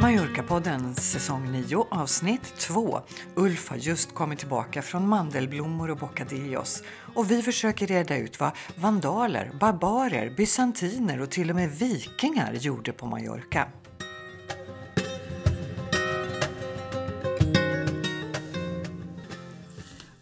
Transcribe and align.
Mallorca-podden 0.00 0.94
säsong 0.94 1.52
9 1.52 1.86
avsnitt 1.90 2.54
2. 2.58 3.00
Ulf 3.34 3.68
har 3.68 3.76
just 3.76 4.14
kommit 4.14 4.38
tillbaka 4.38 4.82
från 4.82 5.08
mandelblommor 5.08 5.90
och 5.90 5.98
bocadillos 5.98 6.82
och 7.14 7.30
vi 7.30 7.42
försöker 7.42 7.86
reda 7.86 8.16
ut 8.16 8.40
vad 8.40 8.50
vandaler, 8.76 9.52
barbarer, 9.60 10.34
bysantiner 10.36 11.20
och 11.20 11.30
till 11.30 11.50
och 11.50 11.56
med 11.56 11.70
vikingar 11.70 12.52
gjorde 12.54 12.92
på 12.92 13.06
Mallorca. 13.06 13.68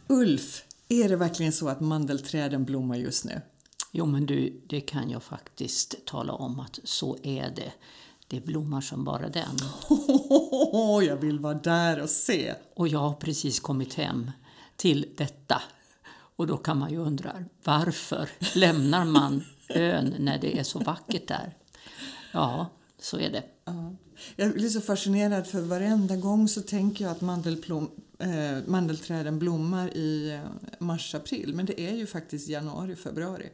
Ulf, 0.09 0.63
är 0.89 1.09
det 1.09 1.17
verkligen 1.17 1.53
så 1.53 1.69
att 1.69 1.81
mandelträden 1.81 2.65
blommar 2.65 2.97
just 2.97 3.25
nu? 3.25 3.41
Jo, 3.93 4.07
men 4.07 4.27
du, 4.27 4.61
det 4.69 4.81
kan 4.81 5.11
jag 5.11 5.23
faktiskt 5.23 6.07
tala 6.07 6.33
om 6.33 6.61
att 6.61 6.79
så 6.85 7.19
är 7.23 7.51
det. 7.57 7.73
Det 8.29 8.41
blommar 8.41 8.81
som 8.81 9.05
bara 9.05 9.29
den. 9.29 9.57
Oh, 9.89 11.05
jag 11.05 11.17
vill 11.17 11.39
vara 11.39 11.55
där 11.55 12.03
och 12.03 12.11
se. 12.11 12.55
Och 12.75 12.89
jag 12.89 12.99
har 12.99 13.15
precis 13.15 13.61
kommit 13.61 13.95
hem 13.95 14.31
till 14.77 15.15
detta. 15.17 15.63
Och 16.37 16.47
då 16.47 16.57
kan 16.57 16.79
man 16.79 16.91
ju 16.91 16.99
undra, 16.99 17.45
varför 17.65 18.29
lämnar 18.55 19.05
man 19.05 19.45
ön 19.69 20.15
när 20.19 20.39
det 20.39 20.59
är 20.59 20.63
så 20.63 20.79
vackert 20.79 21.29
där? 21.29 21.57
Ja, 22.33 22.67
så 22.99 23.19
är 23.19 23.31
det. 23.31 23.43
Ja. 23.65 23.97
Jag 24.37 24.53
blir 24.53 24.69
så 24.69 24.81
fascinerad 24.81 25.47
för 25.47 25.61
varenda 25.61 26.17
gång 26.17 26.49
så 26.49 26.63
tänker 26.63 27.05
jag 27.05 27.13
att 27.13 27.21
mandelplom, 27.21 27.91
eh, 28.19 28.59
mandelträden 28.67 29.39
blommar 29.39 29.97
i 29.97 30.31
eh, 30.31 30.41
mars-april. 30.79 31.55
Men 31.55 31.67
det 31.67 31.81
är 31.81 31.95
ju 31.95 32.07
faktiskt 32.07 32.49
januari-februari. 32.49 33.51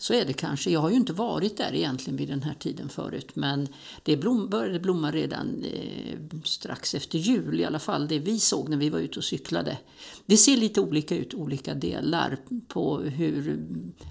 Så 0.00 0.14
är 0.14 0.24
det 0.24 0.32
kanske. 0.32 0.70
Jag 0.70 0.80
har 0.80 0.90
ju 0.90 0.96
inte 0.96 1.12
varit 1.12 1.56
där 1.56 1.74
egentligen 1.74 2.16
vid 2.16 2.28
den 2.28 2.42
här 2.42 2.54
tiden 2.54 2.88
förut 2.88 3.30
men 3.34 3.68
det 4.02 4.16
blom, 4.16 4.48
började 4.48 4.80
blomma 4.80 5.10
redan 5.10 5.64
eh, 5.64 6.18
strax 6.44 6.94
efter 6.94 7.18
jul 7.18 7.60
i 7.60 7.64
alla 7.64 7.78
fall, 7.78 8.08
det 8.08 8.18
vi 8.18 8.38
såg 8.38 8.68
när 8.68 8.76
vi 8.76 8.90
var 8.90 8.98
ute 8.98 9.18
och 9.18 9.24
cyklade. 9.24 9.78
Det 10.26 10.36
ser 10.36 10.56
lite 10.56 10.80
olika 10.80 11.16
ut, 11.16 11.34
olika 11.34 11.74
delar 11.74 12.38
på 12.68 12.98
hur 12.98 13.58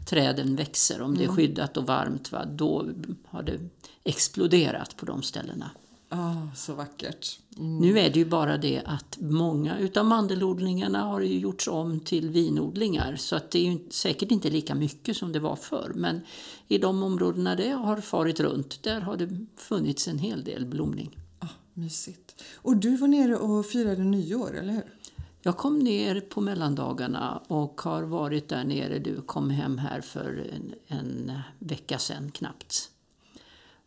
träden 0.09 0.56
växer. 0.56 1.02
Om 1.02 1.18
det 1.18 1.23
är 1.23 1.26
mm. 1.26 1.36
skyddat 1.36 1.78
och 1.78 1.88
varmt, 1.88 2.31
va, 2.31 2.46
då 2.46 2.90
har 3.28 3.44
det 3.44 3.59
exploderat 4.03 4.98
på 4.98 5.06
de 5.06 5.24
ställena. 5.24 5.72
Ah, 6.12 6.56
så 6.56 6.74
vackert. 6.74 7.40
Mm. 7.58 7.78
Nu 7.78 8.00
är 8.00 8.10
det 8.10 8.20
ju 8.20 8.26
bara 8.26 8.58
det 8.58 8.82
att 8.86 9.18
många 9.22 9.80
utav 9.80 10.06
mandelodlingarna 10.06 11.04
har 11.04 11.22
ju 11.22 11.40
gjorts 11.40 11.68
om 11.68 12.00
till 12.00 12.30
vinodlingar 12.30 13.16
så 13.16 13.36
att 13.36 13.52
det 13.52 13.60
är 13.60 13.72
ju 13.72 13.80
säkert 13.90 14.32
inte 14.32 14.50
lika 14.50 14.76
mycket 14.76 15.18
som 15.18 15.32
det 15.32 15.40
var 15.40 15.56
förr. 15.56 15.92
Men 15.96 16.22
i 16.68 16.78
de 16.78 17.04
områdena 17.04 17.56
det 17.56 17.70
har 17.70 17.98
farit 17.98 18.40
runt, 18.40 18.84
där 18.84 19.02
har 19.02 19.18
det 19.18 19.46
funnits 19.56 20.08
en 20.08 20.20
hel 20.20 20.44
del 20.44 20.66
blomning. 20.66 21.18
Ah, 21.40 21.48
mysigt. 21.74 22.44
Och 22.56 22.78
du 22.78 22.98
var 22.98 23.08
nere 23.08 23.36
och 23.38 23.66
firade 23.66 24.04
nyår, 24.04 24.58
eller 24.58 24.74
hur? 24.74 24.94
Jag 25.42 25.58
kom 25.58 25.80
ner 25.80 26.22
på 26.22 26.42
mellandagarna 26.42 27.42
och 27.48 27.82
har 27.82 28.04
varit 28.04 28.50
där 28.50 28.64
nere. 28.64 29.00
Du 29.00 29.22
kom 29.22 29.50
hem 29.50 29.78
här 29.78 30.02
för 30.02 30.52
en, 30.54 30.74
en 30.88 31.32
vecka 31.60 31.98
sedan 31.98 32.32
knappt. 32.32 32.90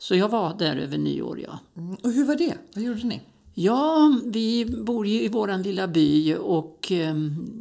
Så 0.03 0.14
jag 0.14 0.28
var 0.28 0.55
där 0.55 0.77
över 0.77 0.98
nyår, 0.98 1.41
ja. 1.41 1.58
Mm. 1.77 1.95
Och 1.95 2.12
hur 2.12 2.25
var 2.25 2.36
det? 2.36 2.58
Vad 2.75 2.84
gjorde 2.84 3.03
ni? 3.03 3.20
Ja, 3.55 4.14
vi 4.25 4.64
bor 4.64 5.06
ju 5.06 5.22
i 5.22 5.28
vår 5.28 5.62
lilla 5.62 5.89
by 5.89 6.34
och 6.34 6.92
eh, 6.92 7.14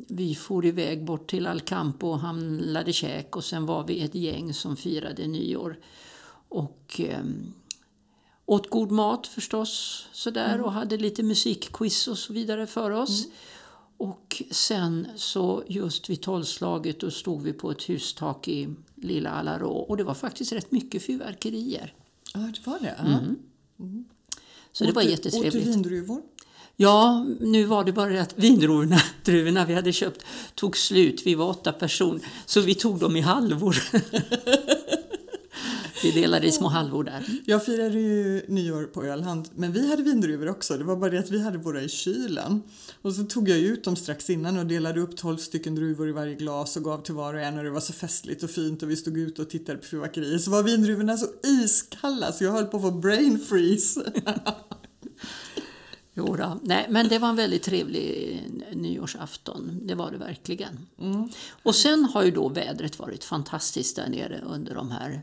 vi 0.08 0.36
for 0.36 0.66
iväg 0.66 1.06
bort 1.06 1.30
till 1.30 1.48
Alcampo 1.48 2.08
och 2.08 2.20
handlade 2.20 2.94
käk 2.94 3.36
och 3.36 3.44
sen 3.44 3.66
var 3.66 3.88
vi 3.88 4.02
ett 4.02 4.16
gäng 4.16 4.54
som 4.54 4.78
firade 4.78 5.28
nyår. 5.28 5.80
Och 6.50 7.02
eh, 7.04 7.24
åt 8.46 8.70
god 8.70 8.92
mat 8.92 9.28
förstås 9.28 10.06
sådär 10.12 10.54
mm. 10.54 10.66
och 10.66 10.72
hade 10.72 10.98
lite 10.98 11.24
musikquiz 11.24 12.08
och 12.08 12.18
så 12.18 12.34
vidare 12.34 12.68
för 12.68 12.92
oss. 12.92 13.26
Mm. 13.26 13.36
Och 13.98 14.44
sen 14.52 15.08
så 15.16 15.64
just 15.68 16.10
vid 16.10 16.22
tolvslaget 16.22 17.00
då 17.00 17.12
stod 17.12 17.42
vi 17.42 17.54
på 17.54 17.72
ett 17.72 17.90
hustak 17.90 18.48
i 18.48 18.70
lilla 18.96 19.30
Alarå 19.30 19.74
och 19.74 19.98
det 19.98 20.04
var 20.04 20.14
faktiskt 20.14 20.52
rätt 20.52 20.72
mycket 20.72 21.06
fyrverkerier. 21.06 21.94
Ja, 22.34 22.40
det 22.40 22.68
var 22.68 22.80
det? 22.80 22.96
Mm. 23.00 23.36
Mm. 23.80 24.06
Så 24.72 24.84
det 24.84 24.92
var 24.92 25.02
jättetrevligt. 25.02 25.56
Åt 25.56 25.64
du 25.64 25.72
vindruvor? 25.72 26.22
Ja, 26.76 27.26
nu 27.40 27.64
var 27.64 27.84
det 27.84 27.94
bara 27.94 28.10
det 28.10 28.22
att 28.22 28.38
vindruvorna 28.38 29.66
vi 29.66 29.74
hade 29.74 29.94
köpt 29.94 30.26
tog 30.56 30.78
slut. 30.78 31.22
Vi 31.26 31.36
var 31.36 31.50
åtta 31.50 31.72
personer, 31.74 32.22
så 32.46 32.62
vi 32.62 32.76
tog 32.76 33.00
dem 33.00 33.16
i 33.16 33.22
halvor. 33.22 33.78
Vi 36.04 36.12
delade 36.12 36.48
i 36.48 36.52
små 36.52 36.68
halvor 36.68 37.04
där. 37.04 37.26
Jag 37.46 37.66
firade 37.66 38.00
ju 38.00 38.46
nyår 38.48 38.84
på 38.84 39.04
Öland, 39.04 39.50
men 39.56 39.72
vi 39.72 39.90
hade 39.90 40.04
vindruvor 40.04 40.50
också. 40.50 40.78
Det 40.78 40.84
var 40.84 40.96
bara 40.96 41.10
det 41.10 41.20
att 41.20 41.32
vi 41.32 41.42
hade 41.42 41.58
våra 41.58 41.82
i 41.82 41.90
kylen. 41.90 42.64
Och 43.02 43.14
så 43.14 43.24
tog 43.24 43.50
jag 43.50 43.60
ut 43.60 43.84
dem 43.84 43.96
strax 43.96 44.30
innan 44.30 44.58
och 44.58 44.66
delade 44.66 45.02
upp 45.02 45.18
12 45.18 45.38
stycken 45.38 45.76
druvor 45.76 46.10
i 46.10 46.12
varje 46.12 46.36
glas 46.36 46.78
och 46.78 46.84
gav 46.84 47.02
till 47.02 47.14
var 47.14 47.34
och 47.34 47.42
en 47.42 47.58
och 47.58 47.64
det 47.64 47.70
var 47.70 47.80
så 47.80 47.94
festligt 47.94 48.44
och 48.44 48.50
fint 48.50 48.84
och 48.84 48.90
vi 48.90 48.96
stod 48.96 49.18
ute 49.18 49.42
och 49.42 49.50
tittade 49.50 49.78
på 49.78 49.86
fyrverkerier. 49.86 50.38
Så 50.38 50.52
var 50.52 50.64
vindruvorna 50.64 51.18
så 51.18 51.28
iskalla 51.44 52.32
så 52.32 52.44
jag 52.44 52.52
höll 52.52 52.66
på 52.66 52.78
att 52.78 52.84
få 52.84 52.92
brain 52.92 53.40
freeze. 53.40 54.12
Jo 56.14 56.36
då. 56.36 56.60
Nej, 56.64 56.86
men 56.90 57.08
det 57.08 57.20
var 57.20 57.30
en 57.30 57.36
väldigt 57.36 57.64
trevlig 57.64 58.40
nyårsafton. 58.74 59.80
Det 59.82 59.96
var 59.96 60.12
det 60.12 60.18
verkligen. 60.18 60.88
Mm. 61.00 61.30
Och 61.64 61.76
sen 61.76 62.06
har 62.06 62.24
ju 62.24 62.32
då 62.32 62.50
vädret 62.50 63.00
varit 63.00 63.24
fantastiskt 63.24 63.96
där 63.96 64.10
nere 64.10 64.42
under 64.46 64.76
de 64.76 64.92
här 64.92 65.22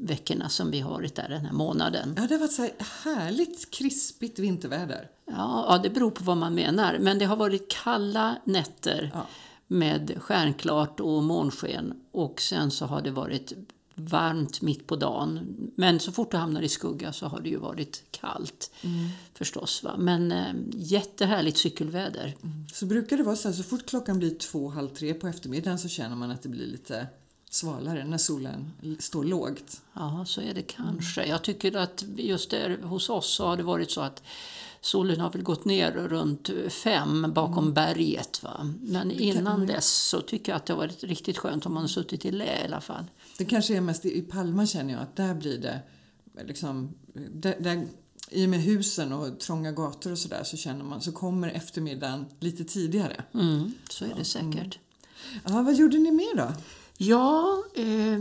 veckorna 0.00 0.48
som 0.48 0.70
vi 0.70 0.80
har 0.80 0.90
varit 0.90 1.14
där 1.14 1.28
den 1.28 1.44
här 1.44 1.52
månaden. 1.52 2.14
Ja, 2.16 2.26
det 2.26 2.34
har 2.34 2.40
varit 2.40 2.52
så 2.52 2.68
härligt 3.04 3.70
krispigt 3.70 4.38
vinterväder. 4.38 5.10
Ja, 5.26 5.66
ja, 5.68 5.78
det 5.82 5.90
beror 5.90 6.10
på 6.10 6.24
vad 6.24 6.36
man 6.36 6.54
menar. 6.54 6.98
Men 7.00 7.18
det 7.18 7.24
har 7.24 7.36
varit 7.36 7.70
kalla 7.70 8.36
nätter 8.44 9.10
ja. 9.14 9.26
med 9.66 10.16
stjärnklart 10.18 11.00
och 11.00 11.22
månsken 11.22 11.94
och 12.12 12.40
sen 12.40 12.70
så 12.70 12.86
har 12.86 13.02
det 13.02 13.10
varit 13.10 13.52
varmt 13.94 14.62
mitt 14.62 14.86
på 14.86 14.96
dagen. 14.96 15.56
Men 15.74 16.00
så 16.00 16.12
fort 16.12 16.30
du 16.30 16.36
hamnar 16.36 16.62
i 16.62 16.68
skugga 16.68 17.12
så 17.12 17.26
har 17.26 17.40
det 17.40 17.48
ju 17.48 17.56
varit 17.56 18.04
kallt 18.10 18.70
mm. 18.82 19.08
förstås. 19.34 19.82
Va? 19.82 19.96
Men 19.98 20.32
äh, 20.32 20.54
jättehärligt 20.72 21.58
cykelväder. 21.58 22.36
Mm. 22.42 22.64
Så 22.74 22.86
brukar 22.86 23.16
det 23.16 23.22
vara 23.22 23.36
så 23.36 23.48
här, 23.48 23.54
så 23.54 23.62
fort 23.62 23.86
klockan 23.86 24.18
blir 24.18 24.34
två, 24.34 24.68
halv 24.68 24.88
tre 24.88 25.14
på 25.14 25.28
eftermiddagen 25.28 25.78
så 25.78 25.88
känner 25.88 26.16
man 26.16 26.30
att 26.30 26.42
det 26.42 26.48
blir 26.48 26.66
lite 26.66 27.06
svalare 27.56 28.04
när 28.04 28.18
solen 28.18 28.72
står 28.98 29.24
lågt. 29.24 29.82
Ja, 29.92 30.24
så 30.26 30.40
är 30.40 30.54
det 30.54 30.62
kanske. 30.62 31.26
Jag 31.26 31.42
tycker 31.42 31.76
att 31.76 32.04
just 32.16 32.50
där 32.50 32.78
hos 32.82 33.10
oss 33.10 33.34
så 33.34 33.46
har 33.46 33.56
det 33.56 33.62
varit 33.62 33.90
så 33.90 34.00
att 34.00 34.22
solen 34.80 35.20
har 35.20 35.30
väl 35.30 35.42
gått 35.42 35.64
ner 35.64 35.92
runt 35.92 36.50
fem 36.68 37.32
bakom 37.34 37.64
mm. 37.64 37.74
berget. 37.74 38.42
Va? 38.42 38.74
Men 38.80 39.10
innan 39.10 39.66
dess 39.66 39.88
så 39.88 40.20
tycker 40.20 40.52
jag 40.52 40.56
att 40.56 40.66
det 40.66 40.72
har 40.72 40.78
varit 40.78 41.04
riktigt 41.04 41.38
skönt 41.38 41.66
om 41.66 41.74
man 41.74 41.82
har 41.82 41.88
suttit 41.88 42.24
i 42.24 42.30
lä 42.30 42.60
i 42.62 42.64
alla 42.64 42.80
fall. 42.80 43.04
Det 43.38 43.44
kanske 43.44 43.76
är 43.76 43.80
mest 43.80 44.04
i 44.04 44.22
Palma 44.22 44.66
känner 44.66 44.92
jag 44.92 45.02
att 45.02 45.16
där 45.16 45.34
blir 45.34 45.58
det 45.58 45.80
liksom, 46.46 46.94
där, 47.32 47.56
där, 47.60 47.86
i 48.30 48.46
och 48.46 48.50
med 48.50 48.60
husen 48.60 49.12
och 49.12 49.40
trånga 49.40 49.72
gator 49.72 50.12
och 50.12 50.18
sådär 50.18 50.44
så 50.44 50.56
känner 50.56 50.84
man 50.84 51.00
så 51.00 51.12
kommer 51.12 51.48
eftermiddagen 51.48 52.26
lite 52.40 52.64
tidigare. 52.64 53.24
Mm, 53.34 53.72
så 53.90 54.04
är 54.04 54.14
det 54.16 54.24
säkert. 54.24 54.52
Mm. 54.52 55.40
Ja, 55.44 55.62
vad 55.62 55.74
gjorde 55.74 55.98
ni 55.98 56.10
mer 56.10 56.36
då? 56.36 56.52
Ja, 56.98 57.64
eh, 57.74 58.20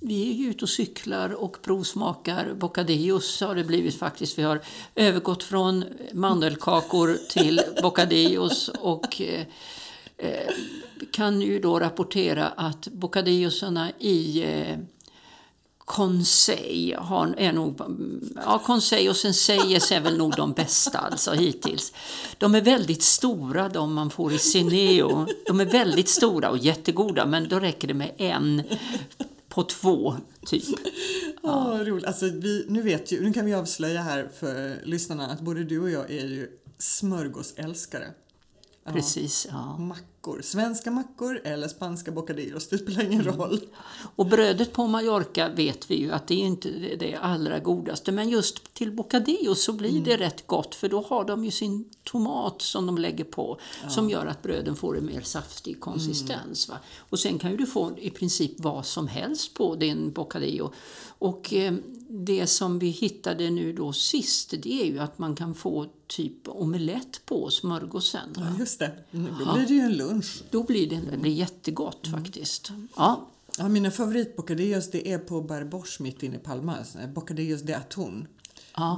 vi 0.00 0.30
är 0.30 0.34
ju 0.34 0.50
ute 0.50 0.64
och 0.64 0.68
cyklar 0.68 1.30
och 1.30 1.62
provsmakar 1.62 2.54
bocadillos 2.54 3.40
har 3.40 3.54
det 3.54 3.64
blivit 3.64 3.98
faktiskt. 3.98 4.38
Vi 4.38 4.42
har 4.42 4.60
övergått 4.94 5.42
från 5.42 5.84
mandelkakor 6.12 7.18
till 7.30 7.60
bocadillos 7.82 8.68
och 8.68 9.20
eh, 9.20 9.46
eh, 10.16 10.54
kan 11.12 11.40
ju 11.40 11.58
då 11.60 11.80
rapportera 11.80 12.48
att 12.48 12.88
bocadillosarna 12.88 13.90
i 13.98 14.42
eh, 14.44 14.78
Conseil 15.86 16.94
har, 16.98 17.34
är 17.38 17.52
nog, 17.52 17.80
ja 18.34 18.62
Conseil 18.66 19.08
och 19.08 19.16
Senseies 19.16 19.92
är 19.92 20.00
väl 20.00 20.16
nog 20.16 20.36
de 20.36 20.52
bästa 20.52 20.98
alltså 20.98 21.32
hittills. 21.32 21.92
De 22.38 22.54
är 22.54 22.60
väldigt 22.60 23.02
stora 23.02 23.68
de 23.68 23.94
man 23.94 24.10
får 24.10 24.32
i 24.32 24.38
Cineo. 24.38 25.26
De 25.46 25.60
är 25.60 25.64
väldigt 25.64 26.08
stora 26.08 26.50
och 26.50 26.58
jättegoda 26.58 27.26
men 27.26 27.48
då 27.48 27.60
räcker 27.60 27.88
det 27.88 27.94
med 27.94 28.12
en 28.16 28.62
på 29.48 29.62
två, 29.62 30.16
typ. 30.46 30.64
Ja, 31.42 31.72
oh, 31.72 31.78
roligt. 31.78 32.04
Alltså, 32.04 32.26
vi, 32.26 32.66
nu, 32.68 32.82
vet 32.82 33.12
ju, 33.12 33.22
nu 33.22 33.32
kan 33.32 33.44
vi 33.44 33.54
avslöja 33.54 34.02
här 34.02 34.30
för 34.38 34.80
lyssnarna 34.84 35.26
att 35.26 35.40
både 35.40 35.64
du 35.64 35.80
och 35.80 35.90
jag 35.90 36.10
är 36.10 36.26
ju 36.26 36.50
smörgåsälskare. 36.78 38.06
Precis, 38.92 39.46
ja. 39.50 39.78
Mackor 39.78 40.15
mackor. 40.26 40.42
Svenska 40.42 40.90
mackor 40.90 41.40
eller 41.44 41.68
spanska 41.68 42.10
bocadillos, 42.12 42.68
det 42.68 42.78
spelar 42.78 43.04
ingen 43.04 43.24
roll. 43.24 43.60
Och 44.16 44.26
brödet 44.26 44.72
på 44.72 44.86
Mallorca 44.86 45.48
vet 45.48 45.90
vi 45.90 45.94
ju 46.00 46.12
att 46.12 46.26
det 46.28 46.34
är 46.34 46.38
inte 46.46 46.68
är 46.68 46.96
det 46.96 47.14
allra 47.16 47.58
godaste. 47.58 48.12
Men 48.12 48.28
just 48.28 48.74
till 48.74 48.92
bocadillos 48.92 49.64
så 49.64 49.72
blir 49.72 50.00
det 50.04 50.16
rätt 50.16 50.46
gott 50.46 50.74
för 50.74 50.88
då 50.88 51.02
har 51.08 51.24
de 51.24 51.44
ju 51.44 51.50
sin 51.50 51.84
tomat 52.04 52.62
som 52.62 52.86
de 52.86 52.98
lägger 52.98 53.24
på 53.24 53.58
som 53.88 54.10
gör 54.10 54.26
att 54.26 54.42
bröden 54.42 54.76
får 54.76 54.98
en 54.98 55.06
mer 55.06 55.20
saftig 55.20 55.80
konsistens. 55.80 56.68
Va? 56.68 56.78
Och 56.98 57.18
sen 57.18 57.38
kan 57.38 57.50
ju 57.50 57.56
du 57.56 57.66
få 57.66 57.92
i 57.98 58.10
princip 58.10 58.52
vad 58.60 58.86
som 58.86 59.08
helst 59.08 59.54
på 59.54 59.74
din 59.74 60.12
bocadillo. 60.12 60.72
Och 61.18 61.54
eh, 61.54 61.74
det 62.08 62.46
som 62.46 62.78
vi 62.78 62.88
hittade 62.88 63.50
nu 63.50 63.72
då 63.72 63.92
sist 63.92 64.54
det 64.62 64.82
är 64.82 64.86
ju 64.86 64.98
att 64.98 65.18
man 65.18 65.36
kan 65.36 65.54
få 65.54 65.86
typ 66.06 66.48
omelett 66.48 67.20
på 67.26 67.50
smörgåsen. 67.50 68.32
Va? 68.36 68.42
Ja, 68.52 68.58
just 68.58 68.78
det. 68.78 68.92
Mm, 69.12 69.34
Då 69.38 69.54
blir 69.54 69.66
det 69.66 69.74
ju 69.74 69.80
en 69.80 69.96
lunch. 69.96 70.15
Då 70.50 70.62
blir 70.62 70.90
det, 70.90 71.00
det 71.10 71.16
blir 71.16 71.32
jättegott 71.32 72.08
faktiskt. 72.08 72.72
Ja, 72.96 73.26
Ja, 73.58 73.68
mina 73.68 73.90
favoritbocadillos 73.90 74.90
det 74.90 75.08
är 75.12 75.18
på 75.18 75.40
Barbors 75.40 76.00
mitt 76.00 76.22
inne 76.22 76.36
i 76.36 76.38
Palma. 76.38 76.76
Bocadillos 77.14 77.62
de 77.62 77.74
atún. 77.74 78.26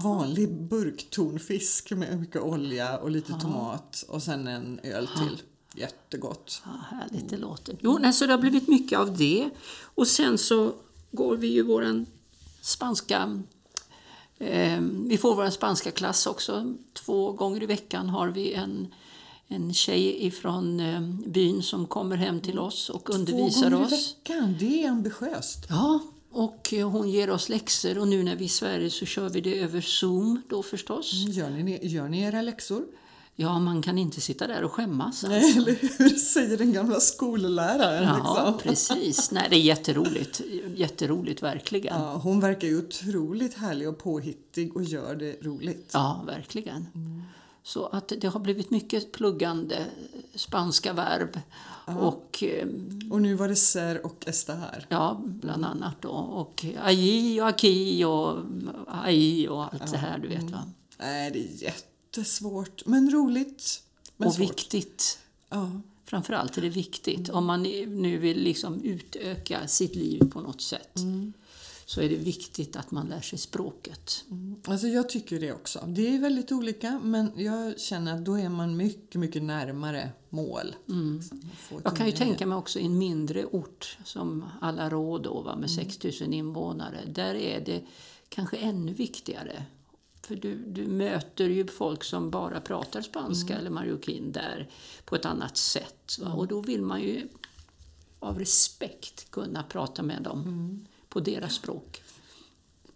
Vanlig 0.03 0.53
burktonfisk 0.53 1.91
med 1.91 2.20
mycket 2.20 2.43
olja 2.43 2.99
och 2.99 3.11
lite 3.11 3.32
tomat 3.32 4.05
och 4.09 4.23
sen 4.23 4.47
en 4.47 4.81
öl 4.82 5.09
till. 5.19 5.43
Jättegott. 5.75 6.62
Ja, 6.65 6.70
härligt 6.97 7.31
det 7.31 7.37
låter. 7.37 7.76
Jo, 7.81 7.99
nej, 7.99 8.12
så 8.12 8.26
det 8.26 8.32
har 8.32 8.38
blivit 8.38 8.69
mycket 8.69 8.99
av 8.99 9.17
det. 9.17 9.50
Och 9.81 10.06
sen 10.06 10.38
så 10.38 10.75
går 11.11 11.37
vi 11.37 11.47
ju 11.47 11.62
våran 11.62 12.06
spanska... 12.61 13.43
Eh, 14.38 14.81
vi 14.81 15.19
får 15.19 15.35
vår 15.35 15.50
spanska 15.50 15.91
klass 15.91 16.26
också. 16.26 16.75
Två 16.93 17.32
gånger 17.32 17.62
i 17.62 17.67
veckan 17.67 18.09
har 18.09 18.29
vi 18.29 18.53
en, 18.53 18.94
en 19.49 19.75
tjej 19.75 20.27
ifrån 20.27 20.81
eh, 20.81 21.00
byn 21.27 21.62
som 21.62 21.87
kommer 21.87 22.17
hem 22.17 22.41
till 22.41 22.59
oss 22.59 22.91
och 22.91 23.11
undervisar 23.15 23.71
Två 23.71 23.77
gånger 23.77 23.87
oss. 23.87 23.93
i 23.93 24.15
veckan, 24.31 24.56
det 24.59 24.85
är 24.85 24.89
ambitiöst. 24.91 25.67
Ja, 25.69 25.99
och 26.31 26.73
eh, 26.75 26.91
hon 26.91 27.11
ger 27.11 27.31
oss 27.31 27.49
läxor 27.49 27.99
och 27.99 28.09
nu 28.09 28.23
när 28.23 28.37
vi 28.37 28.45
är 28.45 28.47
i 28.47 28.49
Sverige 28.49 28.91
så 28.91 29.06
kör 29.06 29.29
vi 29.29 29.41
det 29.41 29.59
över 29.61 29.81
Zoom 29.81 30.43
då 30.49 30.62
förstås. 30.62 31.12
Gör 31.12 31.50
ni, 31.50 31.87
gör 31.87 32.09
ni 32.09 32.21
era 32.23 32.43
läxor? 32.43 32.85
Ja, 33.41 33.59
man 33.59 33.83
kan 33.83 33.99
inte 33.99 34.21
sitta 34.21 34.47
där 34.47 34.62
och 34.65 34.73
skämmas. 34.73 35.25
Nej, 35.29 35.45
Alltså. 35.45 35.59
eller 35.61 35.77
hur 35.99 36.09
säger 36.35 36.56
den 36.59 36.73
gamla 36.73 37.00
skolläraren? 37.00 38.03
Ja, 38.05 38.15
liksom. 38.49 38.59
precis. 38.62 39.31
Nej, 39.31 39.47
det 39.50 39.56
är 39.56 39.61
jätteroligt. 39.61 40.41
Jätteroligt, 40.77 41.43
verkligen. 41.43 41.97
Ja, 42.00 42.12
Ja, 42.12 42.17
hon 42.23 42.41
verkar 42.41 42.69
ju 42.69 42.79
otroligt 42.79 43.55
härlig 43.55 43.89
och 43.89 43.99
påhittig 43.99 44.77
och 44.77 44.85
gör 44.85 45.17
det 45.17 45.37
roligt. 45.43 45.95
verkligen. 46.27 46.87
Så 47.69 47.87
att 47.87 48.12
det 48.20 48.29
har 48.29 48.41
blivit 48.41 48.70
mycket 48.70 49.12
pluggande, 49.12 49.87
spanska 50.35 50.93
verb 50.93 51.41
och 51.85 52.43
eh, 52.43 52.69
Och 53.11 53.23
nu 53.23 53.35
var 53.35 53.49
det 53.49 53.56
ser 53.56 54.06
och 54.06 54.29
estar. 54.29 54.87
ja, 54.88 55.20
bland 55.25 55.65
annat 55.65 56.03
då. 56.03 56.09
Och 56.11 56.65
aji 56.82 57.41
och 57.41 57.47
aki 57.49 58.05
och 58.05 58.37
ai 58.88 59.49
och 59.49 59.62
allt 59.65 59.91
det 59.93 59.99
här, 59.99 60.19
du 60.19 60.29
vet 60.29 60.50
va. 60.50 60.62
Nej, 60.99 61.31
det 61.31 61.38
är 61.38 61.62
jättesvårt, 61.62 62.87
men 62.87 63.11
roligt. 63.11 63.82
Men 64.17 64.29
Och 64.29 64.35
svårt. 64.35 64.50
viktigt. 64.50 65.19
Ja. 65.49 65.71
Framförallt 66.05 66.59
är 66.59 66.62
det 66.62 66.69
viktigt. 66.69 67.29
Om 67.29 67.44
man 67.47 67.62
nu 68.03 68.19
vill 68.19 68.43
liksom 68.43 68.81
utöka 68.81 69.69
sitt 69.69 69.94
liv 69.94 70.31
på 70.32 70.41
något 70.41 70.61
sätt 70.61 70.94
så 71.88 72.00
är 72.00 72.08
det 72.08 72.17
viktigt 72.17 72.76
att 72.76 72.90
man 72.90 73.06
lär 73.06 73.20
sig 73.20 73.38
språket. 73.38 74.25
Alltså 74.64 74.87
jag 74.87 75.08
tycker 75.08 75.40
det 75.40 75.52
också. 75.52 75.85
Det 75.87 76.14
är 76.14 76.19
väldigt 76.19 76.52
olika, 76.52 77.00
men 77.02 77.32
jag 77.37 77.81
känner 77.81 78.14
att 78.14 78.25
då 78.25 78.38
är 78.38 78.49
man 78.49 78.76
mycket, 78.76 79.20
mycket 79.20 79.43
närmare 79.43 80.11
mål. 80.29 80.75
Ett 81.70 81.81
Jag 81.85 81.96
kan 81.96 82.06
ju 82.06 82.12
tänka 82.12 82.46
mig 82.46 82.58
också 82.58 82.79
i 82.79 82.87
en 82.87 82.99
mindre 82.99 83.44
ort 83.44 83.99
som 84.05 84.44
Alarå 84.61 85.19
då, 85.19 85.40
va, 85.40 85.56
med 85.56 85.70
6000 85.70 86.32
invånare. 86.32 87.00
Där 87.06 87.35
är 87.35 87.61
det 87.61 87.82
kanske 88.29 88.56
ännu 88.56 88.93
viktigare. 88.93 89.64
För 90.23 90.37
du, 90.37 90.55
du 90.55 90.87
möter 90.87 91.49
ju 91.49 91.67
folk 91.67 92.05
som 92.05 92.31
bara 92.31 92.61
pratar 92.61 93.02
spanska 93.02 93.58
eller 93.58 93.70
marockin 93.70 94.32
där 94.32 94.70
på 95.05 95.17
ett 95.17 95.25
annat 95.25 95.56
sätt. 95.56 96.19
Va? 96.20 96.32
Och 96.32 96.46
då 96.46 96.61
vill 96.61 96.82
man 96.82 97.00
ju 97.00 97.29
av 98.19 98.38
respekt 98.38 99.31
kunna 99.31 99.62
prata 99.62 100.02
med 100.02 100.23
dem 100.23 100.87
på 101.08 101.20
deras 101.20 101.55
språk. 101.55 102.02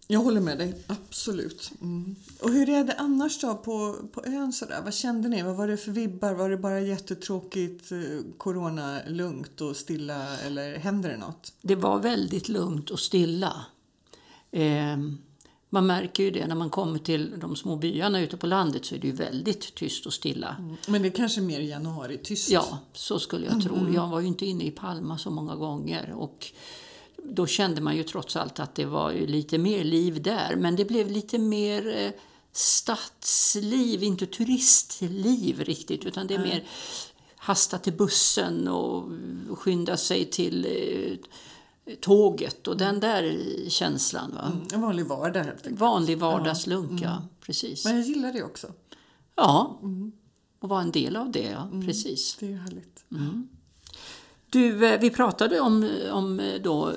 Jag 0.07 0.21
håller 0.21 0.41
med 0.41 0.59
dig, 0.59 0.75
absolut. 0.87 1.73
Mm. 1.81 2.17
Och 2.41 2.51
hur 2.51 2.69
är 2.69 2.85
det 2.85 2.93
annars 2.93 3.41
då 3.41 3.55
på, 3.55 3.97
på 4.13 4.25
ön? 4.25 4.53
Sådär? 4.53 4.81
Vad 4.85 4.95
kände 4.95 5.29
ni? 5.29 5.43
Vad 5.43 5.57
var 5.57 5.69
det 5.69 5.77
för 5.77 5.93
vibbar? 5.93 6.33
Var 6.33 6.51
det 6.51 6.57
bara 6.57 6.81
jättetråkigt, 6.81 7.93
eh, 7.93 7.99
corona, 8.37 9.01
lugnt 9.07 9.61
och 9.61 9.77
stilla 9.77 10.39
eller 10.39 10.79
hände 10.79 11.09
det 11.09 11.17
något? 11.17 11.53
Det 11.63 11.75
var 11.75 11.99
väldigt 11.99 12.49
lugnt 12.49 12.91
och 12.91 13.01
stilla. 13.01 13.65
Eh, 14.51 14.97
man 15.69 15.87
märker 15.87 16.23
ju 16.23 16.31
det 16.31 16.47
när 16.47 16.55
man 16.55 16.71
kommer 16.71 16.99
till 16.99 17.35
de 17.39 17.57
små 17.57 17.77
byarna 17.77 18.21
ute 18.21 18.37
på 18.37 18.47
landet 18.47 18.85
så 18.85 18.95
är 18.95 18.99
det 18.99 19.07
ju 19.07 19.13
väldigt 19.13 19.75
tyst 19.75 20.07
och 20.07 20.13
stilla. 20.13 20.77
Men 20.89 21.03
det 21.03 21.09
är 21.09 21.13
kanske 21.13 21.41
mer 21.41 21.61
januari, 21.61 22.19
tyst? 22.19 22.51
Ja, 22.51 22.79
så 22.93 23.19
skulle 23.19 23.47
jag 23.47 23.63
tro. 23.63 23.93
Jag 23.95 24.09
var 24.09 24.21
ju 24.21 24.27
inte 24.27 24.47
inne 24.47 24.65
i 24.65 24.71
Palma 24.71 25.19
så 25.19 25.31
många 25.31 25.57
gånger 25.57 26.13
och 26.13 26.53
då 27.25 27.47
kände 27.47 27.81
man 27.81 27.97
ju 27.97 28.03
trots 28.03 28.37
allt 28.37 28.61
att 28.61 28.75
det 28.75 28.85
var 28.85 29.13
ju 29.13 29.27
lite 29.27 29.59
mer 29.59 29.85
liv 29.85 30.23
där. 30.23 30.57
Men 30.57 30.77
det 30.77 30.85
blev 30.85 31.11
lite 31.11 31.39
mer 31.39 31.97
eh, 31.97 32.11
stadsliv, 32.53 34.03
inte 34.03 34.27
turistliv 34.27 35.61
riktigt 35.61 36.05
utan 36.05 36.27
det 36.27 36.35
är 36.35 36.39
mer 36.39 36.65
hasta 37.37 37.79
till 37.79 37.93
bussen 37.93 38.69
och 38.69 39.09
skynda 39.59 39.97
sig 39.97 40.25
till 40.25 40.65
eh, 40.65 41.17
tåget 42.01 42.69
och 42.69 42.77
den 42.77 43.01
där 43.01 43.39
känslan. 43.69 44.35
Va? 44.35 44.53
En 44.73 44.81
vanlig 44.81 45.07
vardag 45.07 45.45
helt 45.45 45.57
enkelt. 45.57 45.81
Vanlig 45.81 46.19
vardagslunk, 46.19 47.01
ja. 47.03 47.23
Precis. 47.41 47.85
Men 47.85 47.97
jag 47.97 48.07
gillar 48.07 48.33
det 48.33 48.43
också. 48.43 48.73
Ja, 49.35 49.81
och 50.59 50.69
vara 50.69 50.83
en 50.83 50.91
del 50.91 51.17
av 51.17 51.33
det, 51.33 51.51
ja. 51.51 51.69
Precis. 51.87 52.37
Det 52.41 52.53
är 52.53 52.57
härligt. 52.57 53.05
Du, 54.53 54.87
eh, 54.87 55.01
vi 55.01 55.11
pratade 55.11 55.61
om, 55.61 55.91
om 56.13 56.41
eh, 56.41 56.55
då, 56.55 56.89
eh, 56.91 56.95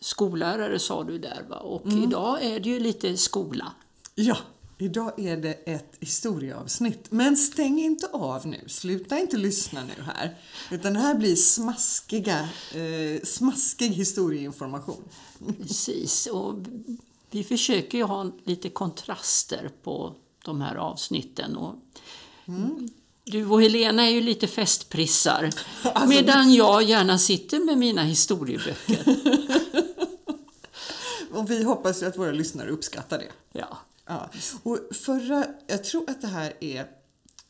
skollärare 0.00 0.78
sa 0.78 1.04
du 1.04 1.18
där 1.18 1.46
va? 1.48 1.56
och 1.56 1.86
idag 1.86 2.44
är 2.44 2.60
det 2.60 2.68
ju 2.68 2.80
lite 2.80 3.16
skola. 3.16 3.72
Ja, 4.14 4.36
idag 4.78 5.20
är 5.20 5.36
det 5.36 5.52
ett 5.52 5.96
historieavsnitt. 6.00 7.10
Men 7.10 7.36
stäng 7.36 7.80
inte 7.80 8.06
av 8.06 8.46
nu, 8.46 8.64
sluta 8.66 9.18
inte 9.18 9.36
lyssna 9.36 9.84
nu 9.84 10.02
här. 10.02 10.36
Utan 10.70 10.94
det 10.94 11.00
här 11.00 11.14
blir 11.14 11.36
smaskiga, 11.36 12.48
eh, 12.74 13.22
smaskig 13.24 13.88
historieinformation. 13.88 15.04
Precis, 15.58 16.26
och 16.26 16.54
vi 17.30 17.44
försöker 17.44 17.98
ju 17.98 18.04
ha 18.04 18.30
lite 18.44 18.68
kontraster 18.68 19.70
på 19.82 20.14
de 20.44 20.60
här 20.60 20.76
avsnitten. 20.76 21.56
Och 21.56 21.74
Du 23.24 23.46
och 23.46 23.62
Helena 23.62 24.02
är 24.02 24.10
ju 24.10 24.20
lite 24.20 24.46
festprissar, 24.46 25.50
medan 26.08 26.54
jag 26.54 26.82
gärna 26.82 27.18
sitter 27.18 27.58
med 27.58 27.78
mina 27.78 28.02
historieböcker. 28.02 29.04
Och 31.32 31.50
vi 31.50 31.62
hoppas 31.62 32.02
ju 32.02 32.06
att 32.06 32.18
våra 32.18 32.32
lyssnare 32.32 32.70
uppskattar 32.70 33.18
det. 33.18 33.30
Ja. 33.52 33.78
Ja. 34.06 34.30
Och 34.62 34.78
förra, 34.92 35.46
jag 35.66 35.84
tror 35.84 36.10
att 36.10 36.20
det 36.20 36.26
här 36.26 36.52
är 36.60 36.86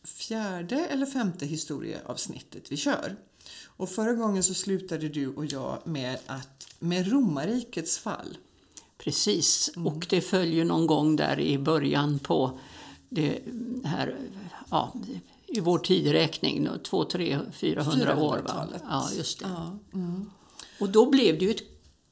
fjärde 0.04 0.86
eller 0.86 1.06
femte 1.06 1.46
historieavsnittet 1.46 2.72
vi 2.72 2.76
kör. 2.76 3.16
Och 3.66 3.88
förra 3.88 4.12
gången 4.12 4.42
så 4.42 4.54
slutade 4.54 5.08
du 5.08 5.28
och 5.28 5.46
jag 5.46 5.78
med, 5.84 6.18
att, 6.26 6.74
med 6.78 7.12
romarrikets 7.12 7.98
fall. 7.98 8.36
Precis, 8.98 9.70
och 9.76 10.06
det 10.08 10.20
följer 10.20 10.64
någon 10.64 10.86
gång 10.86 11.16
där 11.16 11.40
i 11.40 11.58
början 11.58 12.18
på 12.18 12.58
det 13.08 13.38
här, 13.84 14.16
ja, 14.70 14.92
i 15.50 15.60
vår 15.60 15.78
tideräkning, 15.78 16.68
2, 16.84 17.04
3, 17.04 17.38
400 17.52 18.16
år. 18.16 18.36
Va? 18.36 18.42
400-talet. 18.42 18.82
Ja, 18.88 19.10
just 19.16 19.38
det. 19.38 19.46
Ja. 19.48 19.78
Och 20.80 20.88
då 20.88 21.10
blev 21.10 21.38
det 21.38 21.44
ju 21.44 21.50
ett, 21.50 21.62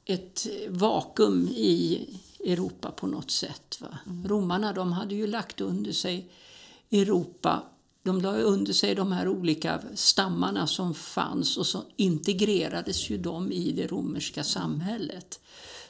ett 0.04 0.46
vakuum 0.68 1.48
i 1.48 2.06
Europa 2.44 2.90
på 2.90 3.06
något 3.06 3.30
sätt. 3.30 3.78
Va? 3.80 3.98
Romarna 4.24 4.72
de 4.72 4.92
hade 4.92 5.14
ju 5.14 5.26
lagt 5.26 5.60
under 5.60 5.92
sig 5.92 6.30
Europa 6.90 7.62
de 8.02 8.20
la 8.20 8.32
under 8.32 8.72
sig 8.72 8.94
de 8.94 9.12
här 9.12 9.28
olika 9.28 9.80
stammarna 9.94 10.66
som 10.66 10.94
fanns 10.94 11.56
och 11.56 11.66
så 11.66 11.82
integrerades 11.96 13.10
ju 13.10 13.18
de 13.18 13.52
i 13.52 13.72
det 13.72 13.86
romerska 13.86 14.44
samhället. 14.44 15.40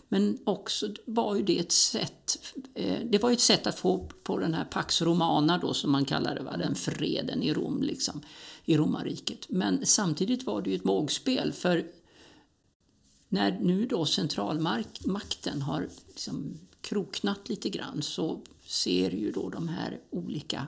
Men 0.09 0.39
också 0.45 0.95
var 1.07 1.37
ju 1.37 1.43
det 1.43 1.59
ett 1.59 1.73
sätt, 1.73 2.55
eh, 2.75 3.01
det 3.05 3.23
var 3.23 3.31
ju 3.31 3.35
ett 3.35 3.41
sätt 3.41 3.67
att 3.67 3.79
få 3.79 4.09
på 4.23 4.39
den 4.39 4.55
här 4.55 4.65
Pax 4.65 5.03
Romana 5.03 5.59
då 5.59 5.75
som 5.75 5.93
man 5.93 6.05
kallar 6.05 6.35
det, 6.35 6.43
va? 6.43 6.57
den 6.57 6.75
freden 6.75 7.43
i 7.43 7.55
Rom 7.55 7.83
liksom, 7.83 8.21
i 8.65 8.77
romarriket. 8.77 9.47
Men 9.49 9.87
samtidigt 9.87 10.45
var 10.45 10.63
det 10.63 10.71
ju 10.71 10.77
ett 10.77 10.87
vågspel 10.87 11.53
för 11.53 11.87
när 13.29 13.59
nu 13.61 13.87
då 13.87 14.07
centralmakten 14.07 15.63
har 15.63 15.89
liksom 16.09 16.59
kroknat 16.81 17.49
lite 17.49 17.69
grann 17.69 18.03
så 18.03 18.43
ser 18.67 19.11
ju 19.11 19.33
då 19.33 19.49
de 19.49 19.69
här 19.69 20.01
olika 20.11 20.67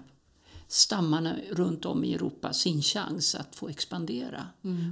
stammarna 0.68 1.36
runt 1.50 1.84
om 1.84 2.04
i 2.04 2.14
Europa 2.14 2.52
sin 2.52 2.82
chans 2.82 3.34
att 3.34 3.56
få 3.56 3.68
expandera. 3.68 4.46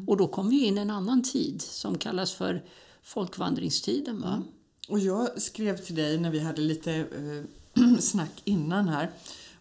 Och 0.07 0.17
då 0.17 0.29
kom 0.29 0.51
vi 0.51 0.65
in 0.65 0.79
i 0.79 0.81
en 0.81 0.91
annan 0.91 1.23
tid 1.23 1.63
som 1.63 1.99
kallas 1.99 2.33
för 2.33 2.65
folkvandringstiden. 3.03 4.21
Va? 4.21 4.43
Och 4.89 4.99
jag 4.99 5.43
skrev 5.43 5.77
till 5.77 5.95
dig 5.95 6.19
när 6.19 6.31
vi 6.31 6.41
hade 6.41 6.63
lite 6.63 6.93
eh, 6.95 7.97
snack 8.01 8.43
innan 8.45 8.89
här 8.89 9.11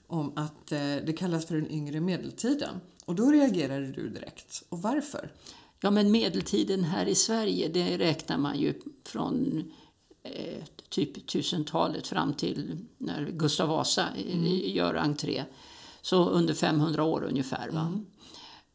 om 0.07 0.31
att 0.35 0.71
eh, 0.71 0.79
det 0.79 1.17
kallas 1.17 1.45
för 1.45 1.55
den 1.55 1.71
yngre 1.71 1.99
medeltiden. 1.99 2.81
Och 3.05 3.15
då 3.15 3.31
reagerade 3.31 3.91
du 3.91 4.09
direkt. 4.09 4.63
Och 4.69 4.81
varför? 4.81 5.31
Ja, 5.79 5.91
men 5.91 6.11
medeltiden 6.11 6.83
här 6.83 7.05
i 7.05 7.15
Sverige, 7.15 7.67
det 7.67 7.97
räknar 7.97 8.37
man 8.37 8.59
ju 8.59 8.73
från 9.03 9.63
eh, 10.23 10.63
typ 10.89 11.17
1000-talet 11.17 12.07
fram 12.07 12.33
till 12.33 12.77
när 12.97 13.29
Gustav 13.31 13.69
Vasa 13.69 14.07
mm. 14.07 14.45
gör 14.75 14.95
entré. 14.95 15.43
Så 16.01 16.29
under 16.29 16.53
500 16.53 17.03
år 17.03 17.23
ungefär. 17.23 17.69
Va? 17.69 17.81
Mm. 17.81 18.05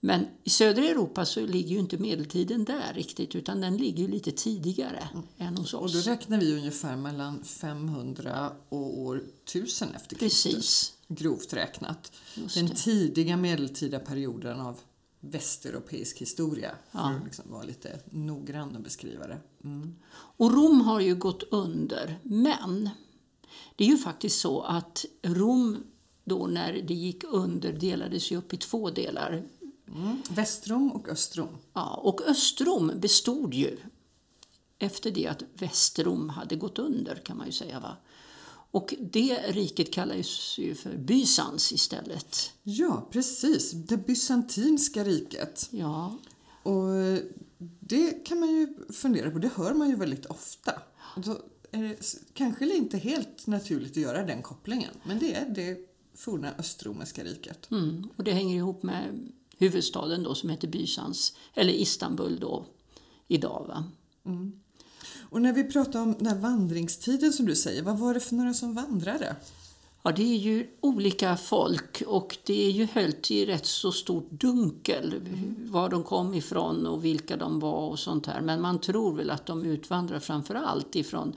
Men 0.05 0.27
i 0.45 0.51
södra 0.51 0.85
Europa 0.85 1.25
så 1.25 1.47
ligger 1.47 1.71
ju 1.71 1.79
inte 1.79 1.99
medeltiden 1.99 2.65
där 2.65 2.93
riktigt 2.95 3.35
utan 3.35 3.61
den 3.61 3.77
ligger 3.77 4.09
lite 4.09 4.33
tidigare 4.33 5.09
mm. 5.13 5.25
än 5.39 5.57
hos 5.57 5.75
oss. 5.75 5.95
Och 5.95 6.03
då 6.03 6.11
räknar 6.11 6.41
vi 6.41 6.55
ungefär 6.55 6.97
mellan 6.97 7.45
500 7.45 8.53
och 8.69 8.99
år 8.99 9.23
1000 9.45 9.95
efter 9.95 10.17
Kristus. 10.17 10.55
Precis. 10.55 10.93
Grovt 11.09 11.53
räknat. 11.53 12.13
Just 12.35 12.55
den 12.55 12.67
det. 12.67 12.75
tidiga 12.75 13.37
medeltida 13.37 13.99
perioden 13.99 14.61
av 14.61 14.81
västeuropeisk 15.21 16.19
historia. 16.19 16.71
För 16.91 16.99
ja. 16.99 17.11
att 17.11 17.25
liksom 17.25 17.45
vara 17.51 17.63
lite 17.63 18.01
noggrann 18.11 18.77
och 18.77 18.83
beskriva 18.83 19.27
det. 19.27 19.39
Mm. 19.65 19.95
Och 20.13 20.53
Rom 20.53 20.81
har 20.81 21.01
ju 21.01 21.15
gått 21.15 21.43
under, 21.51 22.19
men 22.23 22.91
det 23.77 23.85
är 23.85 23.89
ju 23.89 23.99
faktiskt 23.99 24.41
så 24.41 24.61
att 24.61 25.05
Rom 25.23 25.85
då 26.25 26.47
när 26.47 26.73
det 26.73 26.95
gick 26.95 27.25
under 27.25 27.73
delades 27.73 28.33
ju 28.33 28.37
upp 28.37 28.55
i 28.55 28.57
två 28.57 28.91
delar. 28.91 29.45
Mm. 29.89 30.23
Västrom 30.31 30.93
och 30.93 31.09
Östrom. 31.09 31.59
Ja, 31.73 31.95
och 31.95 32.23
Östrom 32.23 32.93
bestod 32.97 33.55
ju 33.55 33.77
efter 34.79 35.11
det 35.11 35.27
att 35.27 35.43
Västrom 35.55 36.29
hade 36.29 36.57
gått 36.57 36.79
under 36.79 37.15
kan 37.15 37.37
man 37.37 37.47
ju 37.47 37.53
säga. 37.53 37.81
Va? 37.81 37.97
Och 38.71 38.95
det 39.01 39.39
riket 39.49 39.93
kallades 39.93 40.59
ju 40.59 40.75
för 40.75 40.97
Bysans 40.97 41.73
istället. 41.73 42.53
Ja, 42.63 43.09
precis. 43.11 43.71
Det 43.71 43.97
bysantinska 43.97 45.05
riket. 45.05 45.69
Ja. 45.71 46.19
Och 46.63 46.89
det 47.81 48.27
kan 48.27 48.41
man 48.41 48.51
ju 48.51 48.75
fundera 48.93 49.31
på, 49.31 49.39
det 49.39 49.51
hör 49.55 49.75
man 49.75 49.89
ju 49.89 49.97
väldigt 49.97 50.27
ofta. 50.27 50.73
Då 51.17 51.41
är 51.71 51.83
det 51.83 52.15
kanske 52.35 52.77
inte 52.77 52.99
helt 52.99 53.47
naturligt 53.47 53.91
att 53.91 53.97
göra 53.97 54.27
den 54.27 54.43
kopplingen, 54.43 54.95
men 55.05 55.19
det 55.19 55.35
är 55.35 55.49
det 55.49 55.79
forna 56.15 56.55
Östromerska 56.59 57.25
riket. 57.25 57.71
Mm, 57.71 58.09
och 58.17 58.25
det 58.25 58.33
hänger 58.33 58.57
ihop 58.57 58.83
med 58.83 59.33
huvudstaden 59.63 60.23
då 60.23 60.35
som 60.35 60.51
heter 60.51 60.69
Bysans, 60.69 61.33
eller 61.55 61.73
Istanbul 61.73 62.41
då, 62.41 62.65
idag. 63.29 63.83
Mm. 64.27 64.53
Och 65.31 65.43
när 65.43 65.53
vi 65.53 65.65
pratar 65.65 66.03
om 66.03 66.15
den 66.19 66.27
här 66.27 66.39
vandringstiden 66.39 67.33
som 67.33 67.47
du 67.47 67.55
säger, 67.55 67.83
vad 67.83 67.99
var 67.99 68.15
det 68.15 68.21
för 68.21 68.35
några 68.35 68.55
som 68.55 68.75
vandrade? 68.75 69.37
Ja, 70.03 70.13
det 70.13 70.23
är 70.23 70.37
ju 70.37 70.67
olika 70.81 71.37
folk 71.37 72.03
och 72.07 72.39
det 72.45 72.67
är 72.67 72.71
ju 72.71 72.87
höljt 72.93 73.31
i 73.31 73.47
rätt 73.47 73.67
så 73.67 73.93
stort 73.93 74.31
dunkel 74.31 75.13
mm. 75.13 75.57
var 75.71 75.89
de 75.89 76.03
kom 76.03 76.35
ifrån 76.35 76.87
och 76.87 77.05
vilka 77.05 77.37
de 77.37 77.61
var 77.61 77.89
och 77.89 77.99
sånt 77.99 78.27
här. 78.27 78.41
Men 78.41 78.61
man 78.61 78.81
tror 78.81 79.17
väl 79.17 79.31
att 79.31 79.47
de 79.47 79.65
utvandrar 79.65 80.19
framför 80.19 80.55
allt 80.55 80.97
ifrån 80.97 81.37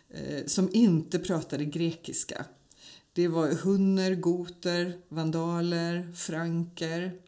eh, 0.09 0.45
som 0.45 0.69
inte 0.73 1.19
pratade 1.19 1.65
grekiska, 1.65 2.45
det 3.13 3.27
var 3.27 3.53
hunner, 3.53 4.15
goter, 4.15 4.97
vandaler, 5.09 6.11
franker 6.15 7.21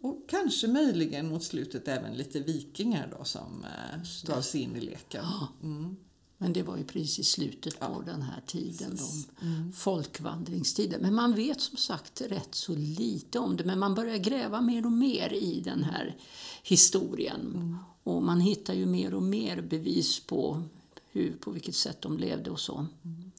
och 0.00 0.28
kanske 0.28 0.68
möjligen 0.68 1.28
mot 1.28 1.44
slutet 1.44 1.88
även 1.88 2.14
lite 2.14 2.40
vikingar 2.40 3.14
då 3.18 3.24
som 3.24 3.64
eh, 3.64 4.00
gav 4.24 4.40
sig 4.40 4.60
in 4.60 4.76
i 4.76 4.80
leken. 4.80 5.24
Mm. 5.62 5.96
Men 6.38 6.52
det 6.52 6.62
var 6.62 6.76
ju 6.76 6.84
precis 6.84 7.18
i 7.18 7.24
slutet 7.24 7.80
på 7.80 7.86
ja, 7.86 8.12
den 8.12 8.22
här 8.22 8.42
tiden, 8.46 8.96
de 8.96 9.46
mm. 9.46 9.72
folkvandringstiden. 9.72 11.02
Men 11.02 11.14
man 11.14 11.34
vet 11.34 11.60
som 11.60 11.76
sagt 11.76 12.20
rätt 12.20 12.54
så 12.54 12.74
lite 12.74 13.38
om 13.38 13.56
det, 13.56 13.64
men 13.64 13.78
man 13.78 13.94
börjar 13.94 14.16
gräva 14.16 14.60
mer 14.60 14.86
och 14.86 14.92
mer 14.92 15.32
i 15.32 15.60
den 15.60 15.84
här 15.84 16.16
historien. 16.62 17.40
Mm. 17.40 17.76
Och 18.02 18.22
man 18.22 18.40
hittar 18.40 18.74
ju 18.74 18.86
mer 18.86 19.14
och 19.14 19.22
mer 19.22 19.62
bevis 19.62 20.26
på 20.26 20.62
hur, 21.10 21.36
på 21.40 21.50
vilket 21.50 21.76
sätt 21.76 22.02
de 22.02 22.18
levde 22.18 22.50
och 22.50 22.60
så. 22.60 22.86
Mm. 23.04 23.30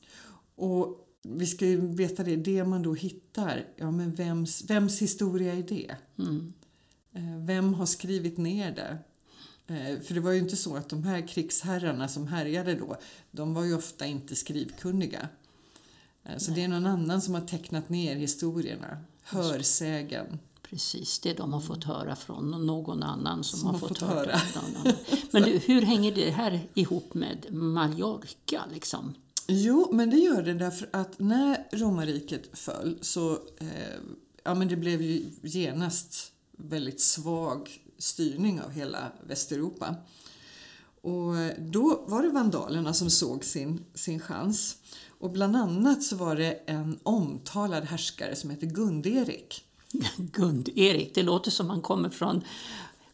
Och 0.55 1.07
vi 1.21 1.45
ska 1.45 1.65
ju 1.65 1.87
veta 1.87 2.23
det, 2.23 2.35
det 2.35 2.63
man 2.63 2.83
då 2.83 2.93
hittar, 2.93 3.65
ja 3.75 3.91
men 3.91 4.11
vems, 4.11 4.69
vems 4.69 5.01
historia 5.01 5.53
är 5.53 5.63
det? 5.63 5.95
Mm. 6.17 6.53
Eh, 7.11 7.45
vem 7.45 7.73
har 7.73 7.85
skrivit 7.85 8.37
ner 8.37 8.71
det? 8.71 8.97
Eh, 9.67 9.99
för 9.99 10.13
det 10.13 10.19
var 10.19 10.31
ju 10.31 10.39
inte 10.39 10.55
så 10.55 10.75
att 10.75 10.89
de 10.89 11.03
här 11.03 11.27
krigsherrarna 11.27 12.07
som 12.07 12.27
härjade 12.27 12.75
då, 12.75 12.97
de 13.31 13.53
var 13.53 13.63
ju 13.63 13.75
ofta 13.75 14.05
inte 14.05 14.35
skrivkunniga. 14.35 15.29
Eh, 16.23 16.37
så 16.37 16.51
Nej. 16.51 16.59
det 16.59 16.65
är 16.65 16.67
någon 16.67 16.85
annan 16.85 17.21
som 17.21 17.33
har 17.33 17.41
tecknat 17.41 17.89
ner 17.89 18.15
historierna, 18.15 18.97
hörsägen. 19.23 20.39
Precis, 20.61 21.19
det 21.19 21.33
de 21.33 21.53
har 21.53 21.61
fått 21.61 21.83
höra 21.83 22.15
från 22.15 22.65
någon 22.65 23.03
annan 23.03 23.43
som, 23.43 23.59
som 23.59 23.69
har, 23.69 23.79
fått, 23.79 23.87
fått 23.87 24.09
höra. 24.09 24.39
Men 25.31 25.43
du, 25.43 25.57
hur 25.57 25.81
hänger 25.81 26.15
det 26.15 26.31
här 26.31 26.67
ihop 26.73 27.13
med 27.13 27.53
Mallorca? 27.53 28.63
Liksom? 28.73 29.13
Jo, 29.47 29.89
men 29.91 30.09
det 30.09 30.17
gör 30.17 30.43
det 30.43 30.53
därför 30.53 30.89
att 30.93 31.19
när 31.19 31.67
romarriket 31.71 32.57
föll 32.57 32.97
så 33.01 33.31
eh, 33.33 33.99
ja, 34.43 34.55
men 34.55 34.67
det 34.67 34.75
blev 34.75 35.01
ju 35.01 35.25
genast 35.41 36.31
väldigt 36.57 37.01
svag 37.01 37.84
styrning 37.97 38.61
av 38.61 38.71
hela 38.71 39.11
Västeuropa. 39.27 39.95
Och 41.01 41.33
då 41.57 42.03
var 42.07 42.23
det 42.23 42.29
vandalerna 42.29 42.93
som 42.93 43.09
såg 43.09 43.43
sin, 43.43 43.85
sin 43.93 44.19
chans. 44.19 44.77
Och 45.19 45.31
bland 45.31 45.55
annat 45.55 46.03
så 46.03 46.15
var 46.15 46.35
det 46.35 46.51
en 46.65 46.99
omtalad 47.03 47.83
härskare 47.83 48.35
som 48.35 48.49
hette 48.49 48.65
Gund-Erik. 48.65 49.63
Gund-Erik, 50.17 51.15
det 51.15 51.23
låter 51.23 51.51
som 51.51 51.69
han 51.69 51.81
kommer 51.81 52.09
från... 52.09 52.41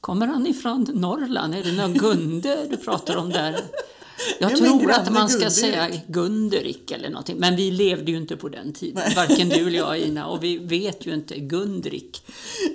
Kommer 0.01 0.27
han 0.27 0.47
ifrån 0.47 0.87
Norrland? 0.93 1.55
Är 1.55 1.63
det 1.63 1.71
någon 1.71 1.93
Gunde 1.93 2.67
du 2.69 2.77
pratar 2.77 3.17
om 3.17 3.29
där? 3.29 3.55
Jag 4.39 4.51
Ja, 4.51 4.57
tror 4.57 4.91
att 4.91 5.13
man 5.13 5.29
ska 5.29 5.37
Gunderik. 5.39 5.53
säga 5.59 5.89
Gunderik 6.07 6.91
eller 6.91 7.09
någonting. 7.09 7.37
Men 7.39 7.55
vi 7.55 7.71
levde 7.71 8.11
ju 8.11 8.17
inte 8.17 8.37
på 8.37 8.49
den 8.49 8.73
tiden, 8.73 9.03
varken 9.15 9.49
du 9.49 9.55
eller 9.67 9.77
jag 9.77 9.99
Ina. 10.07 10.27
Och 10.27 10.43
vi 10.43 10.57
vet 10.57 11.05
ju 11.07 11.13
inte 11.13 11.39
Gundrik. 11.39 12.23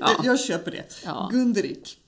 Ja. 0.00 0.10
Jag, 0.16 0.26
jag 0.26 0.40
köper 0.40 0.70
det. 0.70 0.84
Ja. 1.04 1.28
Gunderik. 1.32 1.98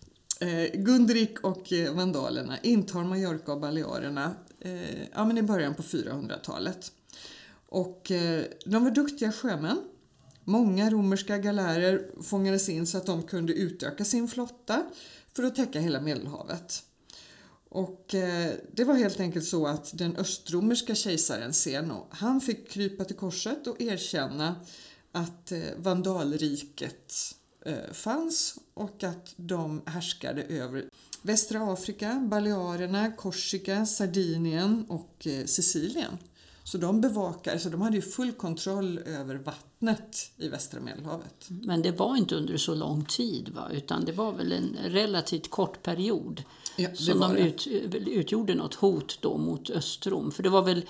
Eh, 0.40 0.80
Gunderik 0.80 1.40
och 1.40 1.72
eh, 1.72 1.94
vandalerna 1.94 2.58
intar 2.62 3.04
Mallorca 3.04 3.52
och 3.52 3.60
Balearerna 3.60 4.34
eh, 4.60 5.02
ja, 5.14 5.24
men 5.24 5.38
i 5.38 5.42
början 5.42 5.74
på 5.74 5.82
400-talet. 5.82 6.92
Och 7.68 8.10
eh, 8.10 8.42
de 8.66 8.84
var 8.84 8.90
duktiga 8.90 9.32
sjömän. 9.32 9.80
Många 10.44 10.90
romerska 10.90 11.38
galärer 11.38 12.22
fångades 12.22 12.68
in 12.68 12.86
så 12.86 12.98
att 12.98 13.06
de 13.06 13.22
kunde 13.22 13.52
utöka 13.52 14.04
sin 14.04 14.28
flotta 14.28 14.82
för 15.36 15.42
att 15.42 15.54
täcka 15.54 15.80
hela 15.80 16.00
Medelhavet. 16.00 16.82
Och 17.68 18.14
eh, 18.14 18.52
det 18.72 18.84
var 18.84 18.94
helt 18.94 19.20
enkelt 19.20 19.44
så 19.44 19.66
att 19.66 19.98
den 19.98 20.16
östromerska 20.16 20.94
kejsaren 20.94 21.52
Zeno, 21.52 22.06
han 22.10 22.40
fick 22.40 22.70
krypa 22.70 23.04
till 23.04 23.16
korset 23.16 23.66
och 23.66 23.80
erkänna 23.80 24.56
att 25.12 25.52
eh, 25.52 25.60
vandalriket 25.76 27.14
eh, 27.66 27.92
fanns 27.92 28.58
och 28.74 29.04
att 29.04 29.34
de 29.36 29.82
härskade 29.86 30.42
över 30.42 30.84
västra 31.22 31.72
Afrika, 31.72 32.26
Balearerna, 32.30 33.12
Korsika, 33.12 33.86
Sardinien 33.86 34.84
och 34.88 35.26
eh, 35.26 35.44
Sicilien. 35.44 36.18
Så 36.68 36.78
de 36.78 37.00
bevakade, 37.00 37.58
så 37.58 37.68
de 37.68 37.80
hade 37.82 37.96
ju 37.96 38.02
full 38.02 38.32
kontroll 38.32 38.98
över 38.98 39.34
vattnet 39.34 40.30
i 40.36 40.48
västra 40.48 40.80
Medelhavet. 40.80 41.46
Men 41.48 41.82
det 41.82 41.90
var 41.90 42.16
inte 42.16 42.34
under 42.34 42.56
så 42.56 42.74
lång 42.74 43.04
tid, 43.04 43.48
va? 43.48 43.68
utan 43.72 44.04
det 44.04 44.12
var 44.12 44.32
väl 44.32 44.52
en 44.52 44.76
relativt 44.84 45.50
kort 45.50 45.82
period 45.82 46.42
Ja, 46.76 46.94
som 46.94 47.20
de 47.20 47.36
ut, 47.36 47.66
utgjorde 48.06 48.54
något 48.54 48.74
hot 48.74 49.18
då 49.20 49.38
mot 49.38 49.70
Östrom. 49.70 50.30
För 50.30 50.42
det 50.42 50.48
var 50.48 50.62
väl 50.62 50.82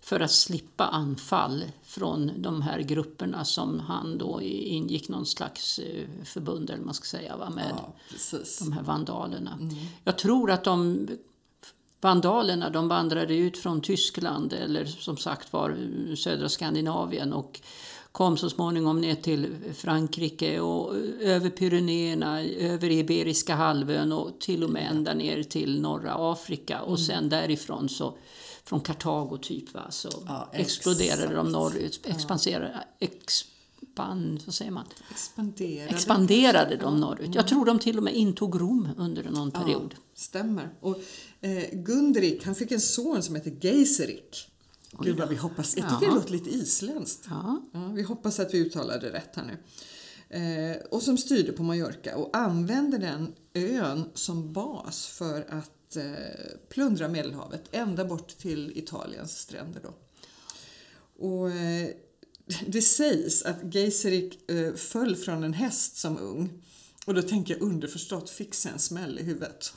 för 0.00 0.20
att 0.20 0.30
slippa 0.32 0.84
anfall 0.84 1.64
från 1.82 2.32
de 2.42 2.62
här 2.62 2.80
grupperna 2.80 3.44
som 3.44 3.80
han 3.80 4.18
då 4.18 4.42
ingick 4.42 5.08
någon 5.08 5.26
slags 5.26 5.78
eh, 5.78 6.04
förbund, 6.24 6.70
eller 6.70 6.84
man 6.84 6.94
ska 6.94 7.04
säga, 7.04 7.36
va? 7.36 7.50
med 7.50 7.74
Ja, 7.76 8.38
de 8.58 8.72
här 8.72 8.82
vandalerna. 8.82 9.52
Mm. 9.52 9.74
Jag 10.04 10.18
tror 10.18 10.50
att 10.50 10.64
de 10.64 11.06
vandalerna 12.06 12.70
de 12.70 12.88
vandrade 12.88 13.34
ut 13.34 13.58
från 13.58 13.80
Tyskland 13.80 14.52
eller 14.52 14.84
som 14.84 15.16
sagt 15.16 15.52
var 15.52 15.76
södra 16.16 16.48
Skandinavien 16.48 17.32
och 17.32 17.60
kom 18.12 18.36
så 18.36 18.50
småningom 18.50 19.00
ner 19.00 19.14
till 19.14 19.54
Frankrike 19.74 20.60
och 20.60 20.94
över 21.20 21.50
Pyrenéerna, 21.50 22.42
över 22.42 22.90
Iberiska 22.90 23.54
halvön 23.54 24.12
och 24.12 24.40
till 24.40 24.64
och 24.64 24.70
med 24.70 24.90
ända 24.90 25.14
ner 25.14 25.42
till 25.42 25.80
norra 25.80 26.32
Afrika. 26.32 26.82
Och 26.82 27.00
sen 27.00 27.28
därifrån 27.28 27.88
så 27.88 28.16
från 28.64 28.80
Kartago 28.80 29.38
typ 29.42 29.74
va, 29.74 29.90
så 29.90 30.08
Ja, 30.26 30.50
exploderade 30.52 31.34
de 31.34 31.52
norrut, 31.52 32.00
expanderade, 32.04 32.84
expand, 32.98 34.42
vad 34.46 34.54
säger 34.54 34.70
man? 34.70 34.84
Expanderade. 35.10 35.90
expanderade 35.90 36.76
de 36.76 37.00
norrut. 37.00 37.34
Jag 37.34 37.48
tror 37.48 37.64
de 37.64 37.78
till 37.78 37.96
och 37.96 38.02
med 38.02 38.14
intog 38.14 38.60
Rom 38.60 38.88
under 38.96 39.30
någon 39.30 39.50
period. 39.50 39.94
Ja, 39.94 40.00
stämmer. 40.14 40.68
Och 40.80 40.96
eh, 41.40 41.64
Gunderik, 41.72 42.44
han 42.44 42.54
fick 42.54 42.72
en 42.72 42.80
son 42.80 43.22
som 43.22 43.34
heter 43.34 43.56
Geiserik. 43.60 44.50
Gud 45.00 45.16
vad 45.16 45.28
vi 45.28 45.36
hoppas. 45.36 45.76
Jag 45.76 45.88
tycker 45.88 46.06
Jaha. 46.06 46.10
det 46.10 46.20
låter 46.20 46.32
lite 46.32 46.50
isländskt. 46.50 47.26
Ja. 47.30 47.62
Ja, 47.72 47.88
vi 47.88 48.02
hoppas 48.02 48.40
att 48.40 48.54
vi 48.54 48.58
uttalade 48.58 49.12
rätt 49.12 49.36
här 49.36 49.44
nu. 49.44 49.56
Eh, 50.28 50.76
och 50.90 51.02
som 51.02 51.18
styrde 51.18 51.52
på 51.52 51.62
Mallorca 51.62 52.16
och 52.16 52.36
använde 52.36 52.98
den 52.98 53.34
ön 53.54 54.10
som 54.14 54.52
bas 54.52 55.06
för 55.06 55.46
att 55.50 55.96
eh, 55.96 56.04
plundra 56.68 57.08
Medelhavet 57.08 57.62
ända 57.72 58.04
bort 58.04 58.28
till 58.28 58.72
Italiens 58.74 59.38
stränder. 59.38 59.80
Då. 59.82 59.94
Och, 61.26 61.50
eh, 61.50 61.88
det 62.66 62.82
sägs 62.82 63.42
att 63.42 63.74
Geiserik 63.74 64.50
eh, 64.50 64.74
föll 64.74 65.16
från 65.16 65.44
en 65.44 65.54
häst 65.54 65.96
som 65.96 66.18
ung. 66.18 66.62
Och 67.06 67.14
då 67.14 67.22
tänker 67.22 67.54
jag 67.54 67.62
underförstått 67.62 68.28
sig 68.54 68.72
en 68.72 68.78
smäll 68.78 69.18
i 69.18 69.22
huvudet. 69.22 69.72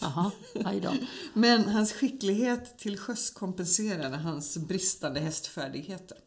Då. 0.79 0.93
Men 1.33 1.69
hans 1.69 1.93
skicklighet 1.93 2.77
till 2.77 2.97
sjöss 2.97 3.29
kompenserade 3.29 4.17
hans 4.17 4.57
bristande 4.57 5.19
hästfärdigheter. 5.19 6.17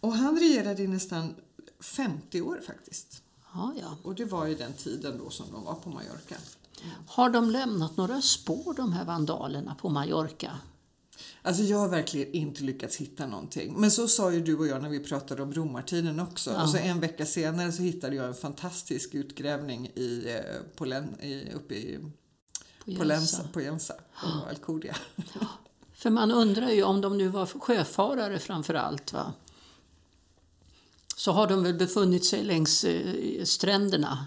Och 0.00 0.12
han 0.12 0.38
regerade 0.38 0.82
i 0.82 0.86
nästan 0.86 1.34
50 1.80 2.40
år 2.40 2.60
faktiskt. 2.66 3.22
Ja, 3.54 3.72
ja. 3.80 3.96
Och 4.02 4.14
det 4.14 4.24
var 4.24 4.46
ju 4.46 4.54
den 4.54 4.72
tiden 4.72 5.18
då 5.18 5.30
som 5.30 5.46
de 5.52 5.64
var 5.64 5.74
på 5.74 5.90
Mallorca. 5.90 6.36
Har 7.06 7.30
de 7.30 7.50
lämnat 7.50 7.96
några 7.96 8.22
spår, 8.22 8.74
de 8.74 8.92
här 8.92 9.04
vandalerna, 9.04 9.74
på 9.74 9.88
Mallorca? 9.88 10.58
Alltså 11.42 11.62
jag 11.62 11.78
har 11.78 11.88
verkligen 11.88 12.32
inte 12.32 12.62
lyckats 12.62 12.96
hitta 12.96 13.26
någonting. 13.26 13.80
Men 13.80 13.90
så 13.90 14.08
sa 14.08 14.32
ju 14.32 14.40
du 14.40 14.56
och 14.58 14.66
jag 14.66 14.82
när 14.82 14.88
vi 14.88 15.00
pratade 15.00 15.42
om 15.42 15.52
romartiden 15.52 16.20
också. 16.20 16.54
Och 16.54 16.68
så 16.68 16.76
en 16.76 17.00
vecka 17.00 17.26
senare 17.26 17.72
så 17.72 17.82
hittade 17.82 18.16
jag 18.16 18.26
en 18.26 18.34
fantastisk 18.34 19.14
utgrävning 19.14 19.86
i, 19.86 20.24
eh, 20.36 20.76
på 20.76 20.84
Len, 20.84 21.20
i, 21.20 21.52
uppe 21.54 21.74
i, 21.74 21.98
På 22.84 22.94
på 22.94 23.04
Lensa, 23.04 23.44
på 23.52 23.60
Jensa, 23.60 23.94
på 24.22 24.48
Alcudia. 24.48 24.96
För 25.94 26.10
man 26.10 26.32
undrar 26.32 26.70
ju 26.70 26.82
om 26.82 27.00
de 27.00 27.18
nu 27.18 27.28
var 27.28 27.46
sjöfarare 27.46 28.38
framför 28.38 28.74
allt. 28.74 29.12
Va? 29.12 29.32
Så 31.16 31.32
har 31.32 31.46
de 31.46 31.62
väl 31.62 31.74
befunnit 31.74 32.24
sig 32.24 32.44
längs 32.44 32.84
eh, 32.84 33.44
stränderna 33.44 34.26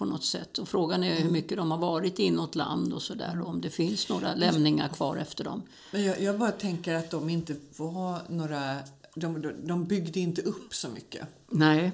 på 0.00 0.06
något 0.06 0.24
sätt. 0.24 0.58
Och 0.58 0.68
frågan 0.68 1.04
är 1.04 1.20
hur 1.20 1.30
mycket 1.30 1.56
de 1.56 1.70
har 1.70 1.78
varit 1.78 2.18
inåt 2.18 2.54
land 2.54 2.92
och 2.92 3.02
sådär. 3.02 3.40
Och 3.42 3.48
om 3.48 3.60
det 3.60 3.70
finns 3.70 4.08
några 4.08 4.34
lämningar 4.34 4.88
kvar 4.88 5.16
efter 5.16 5.44
dem. 5.44 5.62
Men 5.92 6.04
jag, 6.04 6.20
jag 6.22 6.38
bara 6.38 6.50
tänker 6.52 6.94
att 6.94 7.10
de 7.10 7.28
inte 7.30 7.56
var 7.76 8.18
några... 8.28 8.76
De, 9.14 9.42
de- 9.42 9.66
de 9.66 9.84
byggde 9.84 10.20
inte 10.20 10.42
upp 10.42 10.74
så 10.74 10.88
mycket. 10.88 11.26
Nej, 11.50 11.92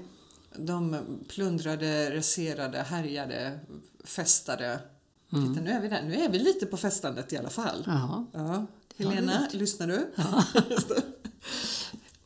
De 0.56 0.96
plundrade, 1.28 2.16
raserade, 2.16 2.78
härjade, 2.78 3.58
festade. 4.04 4.78
Titta, 5.30 5.60
nu 5.60 5.70
är 5.70 5.80
vi 5.80 5.88
där. 5.88 6.02
Nu 6.02 6.14
är 6.14 6.28
vi 6.28 6.38
lite 6.38 6.66
på 6.66 6.76
festandet 6.76 7.32
i 7.32 7.36
alla 7.38 7.50
fall. 7.50 7.82
Jaha. 7.86 8.26
Ja. 8.32 8.66
Helena, 8.98 9.48
lyssnar 9.52 9.86
du? 9.86 10.06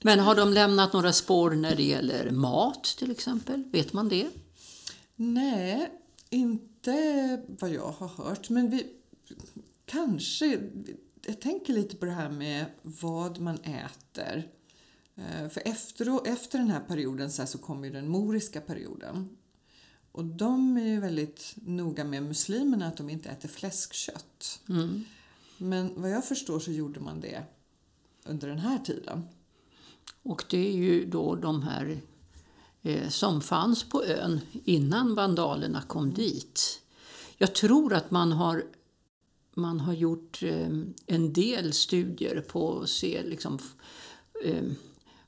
Men 0.03 0.19
har 0.19 0.35
de 0.35 0.53
lämnat 0.53 0.93
några 0.93 1.13
spår 1.13 1.51
när 1.51 1.77
det 1.77 1.83
gäller 1.83 2.31
mat 2.31 2.85
till 2.85 3.11
exempel? 3.11 3.63
Vet 3.73 3.93
man 3.93 4.09
det? 4.09 4.27
Nej, 5.23 5.91
inte 6.31 7.43
vad 7.49 7.71
jag 7.71 7.91
har 7.93 8.09
hört. 8.09 8.51
Men 8.51 8.71
vi 8.71 8.87
kanske... 9.85 10.61
Jag 11.27 11.41
tänker 11.41 11.73
lite 11.73 11.97
på 11.97 12.05
det 12.05 12.13
här 12.13 12.31
med 12.31 12.67
vad 12.83 13.41
man 13.41 13.59
äter. 13.59 14.49
Eh, 15.17 15.49
För 15.49 15.63
efter, 15.65 16.29
efter 16.29 16.59
den 16.59 16.71
här 16.71 16.81
perioden 16.81 17.31
så, 17.31 17.43
här 17.43 17.47
så 17.47 17.59
kommer 17.59 17.87
ju 17.87 17.93
den 17.93 18.09
moriska 18.09 18.61
perioden. 18.61 19.37
Och 20.13 20.25
de 20.25 20.77
är 20.77 20.87
ju 20.87 21.01
väldigt 21.01 21.55
noga 21.57 22.05
med 22.05 22.23
muslimerna 22.23 22.87
att 22.87 22.97
de 22.97 23.11
inte 23.11 23.29
äter 23.29 23.49
fläskkött. 23.49 24.61
Men 25.59 26.03
vad 26.03 26.11
jag 26.11 26.25
förstår 26.25 26.59
så 26.61 26.71
gjorde 26.71 27.01
man 27.01 27.21
det 27.21 27.43
under 28.25 28.49
den 28.49 28.59
här 28.59 28.79
tiden. 28.79 29.23
Och 30.23 30.45
det 30.51 30.69
är 30.69 30.77
ju 30.77 31.07
då 31.07 31.35
de 31.35 31.63
här 31.63 32.01
som 33.09 33.41
fanns 33.41 33.89
på 33.89 34.05
ön 34.05 34.41
innan 34.65 35.15
vandalerna 35.15 35.83
kom 35.83 36.15
dit. 36.15 36.81
Jag 37.43 37.55
tror 37.55 37.93
att 37.93 38.11
man 38.11 38.33
har, 38.33 38.65
man 39.55 39.81
har 39.81 39.93
gjort 39.93 40.43
eh, 40.43 40.69
en 41.07 41.33
del 41.33 41.73
studier 41.73 42.41
på 42.41 42.81
att 42.81 42.89
se 42.89 43.23
liksom, 43.23 43.59
eh, 44.45 44.65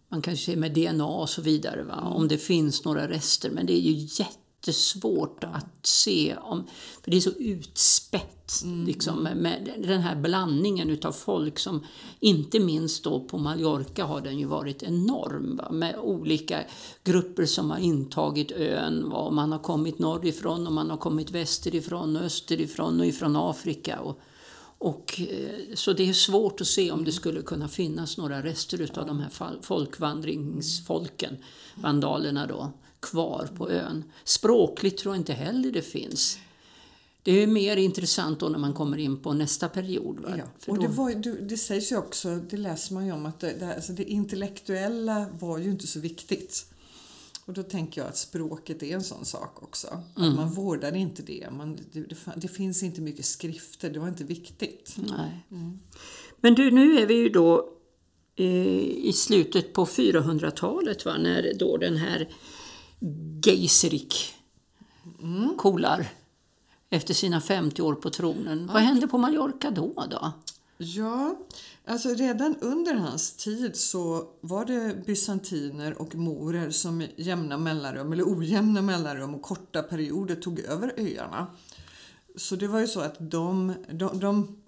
man 0.09 0.23
kan 0.23 0.37
se 0.37 0.57
med 0.57 0.75
DNA 0.75 1.07
och 1.07 1.31
så 1.31 1.43
vidare, 1.43 1.83
va? 1.83 2.01
om 2.01 2.29
det 2.29 2.39
finns 2.39 2.85
några 2.85 3.09
rester. 3.09 3.51
Men 3.51 3.67
det 3.67 3.73
är 3.73 3.81
ju 3.81 3.93
jättesvårt 4.63 5.45
att 5.45 5.87
se, 5.87 6.37
om, 6.37 6.65
för 7.03 7.11
det 7.11 7.17
är 7.17 7.21
så 7.21 7.31
utspätt 7.31 8.63
liksom, 8.87 9.23
med, 9.23 9.71
den 9.79 10.01
här 10.01 10.17
blandningen 10.17 10.91
utav 10.91 11.13
folk 11.13 11.59
som, 11.59 11.87
inte 12.21 12.61
minst 12.61 13.05
då 13.05 13.21
på 13.21 13.39
Mallorca 13.39 14.05
har 14.05 14.21
den 14.21 14.39
ju 14.39 14.47
varit 14.47 14.83
enorm, 14.83 15.57
va? 15.57 15.71
med 15.71 15.99
olika 15.99 16.65
grupper 17.05 17.47
som 17.47 17.71
har 17.71 17.79
intagit 17.79 18.53
ön. 18.53 19.11
Va? 19.11 19.17
Och 19.17 19.35
man 19.35 19.53
har 19.53 19.59
kommit 19.59 19.99
norrifrån 19.99 20.67
och 20.67 20.73
man 20.73 20.91
har 20.91 20.97
kommit 20.97 21.31
västerifrån 21.31 22.17
och 22.17 22.23
österifrån 22.23 23.01
och 23.01 23.07
ifrån 23.07 23.37
Afrika. 23.37 24.01
Och, 24.01 24.21
och, 24.79 25.21
eh, 25.21 25.75
så 25.75 25.93
det 25.93 26.09
är 26.09 26.13
svårt 26.13 26.61
att 26.61 26.67
se 26.67 26.91
om 26.91 27.05
det 27.05 27.13
skulle 27.13 27.43
kunna 27.43 27.69
finnas 27.69 28.19
några 28.19 28.43
rester 28.43 28.81
utav 28.81 29.07
de 29.07 29.21
här 29.21 29.31
folkvandringsfolken, 29.63 31.37
vandalerna 31.75 32.47
då, 32.47 32.73
kvar 33.03 33.49
på 33.57 33.71
ön. 33.71 34.05
Språkligt 34.25 34.99
tror 34.99 35.15
jag 35.15 35.21
inte 35.21 35.33
heller 35.33 35.73
det 35.73 35.83
finns. 35.83 36.39
Det 37.23 37.43
är 37.43 37.47
mer 37.47 37.77
intressant 37.77 38.41
då 38.41 38.49
när 38.49 38.59
man 38.59 38.73
kommer 38.73 38.99
in 38.99 39.23
på 39.23 39.33
nästa 39.33 39.69
period. 39.69 40.21
Va? 40.21 40.35
Ja, 40.39 40.45
och 40.67 40.79
det, 40.79 40.89
var, 40.89 41.43
det, 41.49 41.57
sägs 41.57 41.93
ju 41.93 41.97
också, 41.97 42.37
det 42.37 42.57
läser 42.57 42.95
man 42.95 43.07
ju 43.07 43.13
om, 43.13 43.27
att 43.27 43.41
det, 43.41 43.55
det, 43.59 43.75
alltså 43.75 43.93
det 43.93 44.05
intellektuella 44.05 45.27
var 45.39 45.59
ju 45.59 45.71
inte 45.71 45.87
så 45.87 46.01
viktigt. 46.01 46.67
Och 47.45 47.53
då 47.53 47.63
tänker 47.63 48.01
jag 48.01 48.09
att 48.09 48.17
språket 48.17 48.83
är 48.83 48.95
en 48.95 49.03
sån 49.03 49.25
sak 49.25 49.63
också. 49.63 50.03
Mm. 50.17 50.29
Att 50.29 50.37
man 50.37 50.51
vårdade 50.51 50.99
inte 50.99 51.23
det. 51.23 51.49
Man, 51.53 51.79
det, 51.93 52.05
det. 52.37 52.49
Finns 52.49 52.83
inte 52.83 53.01
mycket 53.01 53.25
skrifter, 53.25 53.91
det 53.91 53.99
var 53.99 54.09
inte 54.09 54.25
viktigt. 54.25 54.97
Nej. 54.97 55.47
Men 56.41 56.55
du, 56.55 56.71
nu 56.71 56.99
är 56.99 57.07
vi 57.07 57.15
ju 57.15 57.29
då 57.29 57.69
eh, 58.37 58.47
i 58.83 59.13
slutet 59.15 59.73
på 59.73 59.85
400-talet 59.85 61.05
va, 61.05 61.19
när 61.19 61.55
då 61.59 61.77
den 61.77 61.97
här 61.97 62.29
Geiserik 63.45 64.35
kolar 65.57 66.09
efter 66.91 67.15
sina 67.15 67.41
50 67.41 67.83
år 67.83 67.95
på 67.95 68.11
tronen. 68.11 68.71
Vad 68.73 68.83
hände 68.83 69.09
på 69.09 69.19
Mallorca 69.19 69.71
då? 69.71 70.07
då? 70.11 70.33
Ja, 70.79 71.37
alltså 71.85 72.09
redan 72.09 72.57
under 72.61 72.95
hans 72.95 73.37
tid 73.37 73.77
så 73.77 74.29
var 74.41 74.65
det 74.65 75.07
bysantiner 75.07 76.03
och 76.03 76.15
morer 76.15 76.71
som 76.71 76.97
med 76.97 77.11
jämna 77.17 77.59
mellanrum, 77.59 78.13
eller 78.13 78.25
ojämna 78.25 78.83
mellanrum 78.83 79.35
och 79.35 79.43
korta 79.43 79.83
perioder 79.83 80.37
tog 80.37 80.61
över 80.61 80.95
öarna. 80.97 81.47
Så 82.37 82.57
det 82.57 82.69
var 82.69 82.81
ju 82.81 82.87
så 82.87 83.01
att 83.01 83.17
de, 83.19 83.75
de, 83.93 84.21
de 84.21 84.63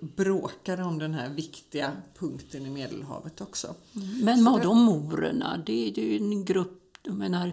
bråkade 0.00 0.82
om 0.82 0.98
den 0.98 1.14
här 1.14 1.28
viktiga 1.28 1.92
punkten 2.18 2.66
i 2.66 2.70
Medelhavet 2.70 3.40
också. 3.40 3.74
Men 4.22 4.44
vad 4.44 4.62
de 4.62 4.78
morerna? 4.78 5.62
Det, 5.66 5.92
det 5.94 6.02
är 6.02 6.06
ju 6.06 6.16
en 6.16 6.44
grupp, 6.44 6.83
jag 7.04 7.14
menar, 7.14 7.52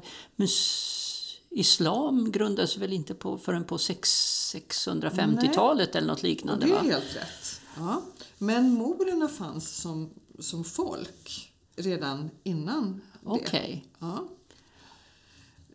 islam 1.49 2.31
grundades 2.31 2.77
väl 2.77 2.93
inte 2.93 3.13
på, 3.13 3.37
förrän 3.37 3.63
på 3.63 3.77
650-talet 3.77 5.95
eller 5.95 6.07
något 6.07 6.23
liknande? 6.23 6.65
det 6.65 6.71
är 6.71 6.75
Va? 6.75 6.81
helt 6.81 7.15
rätt. 7.15 7.61
Ja. 7.77 8.01
Men 8.37 8.73
morerna 8.73 9.27
fanns 9.27 9.81
som, 9.81 10.09
som 10.39 10.63
folk 10.63 11.51
redan 11.75 12.29
innan 12.43 12.93
det. 12.93 12.99
Okej. 13.29 13.85
Ja. 13.99 14.27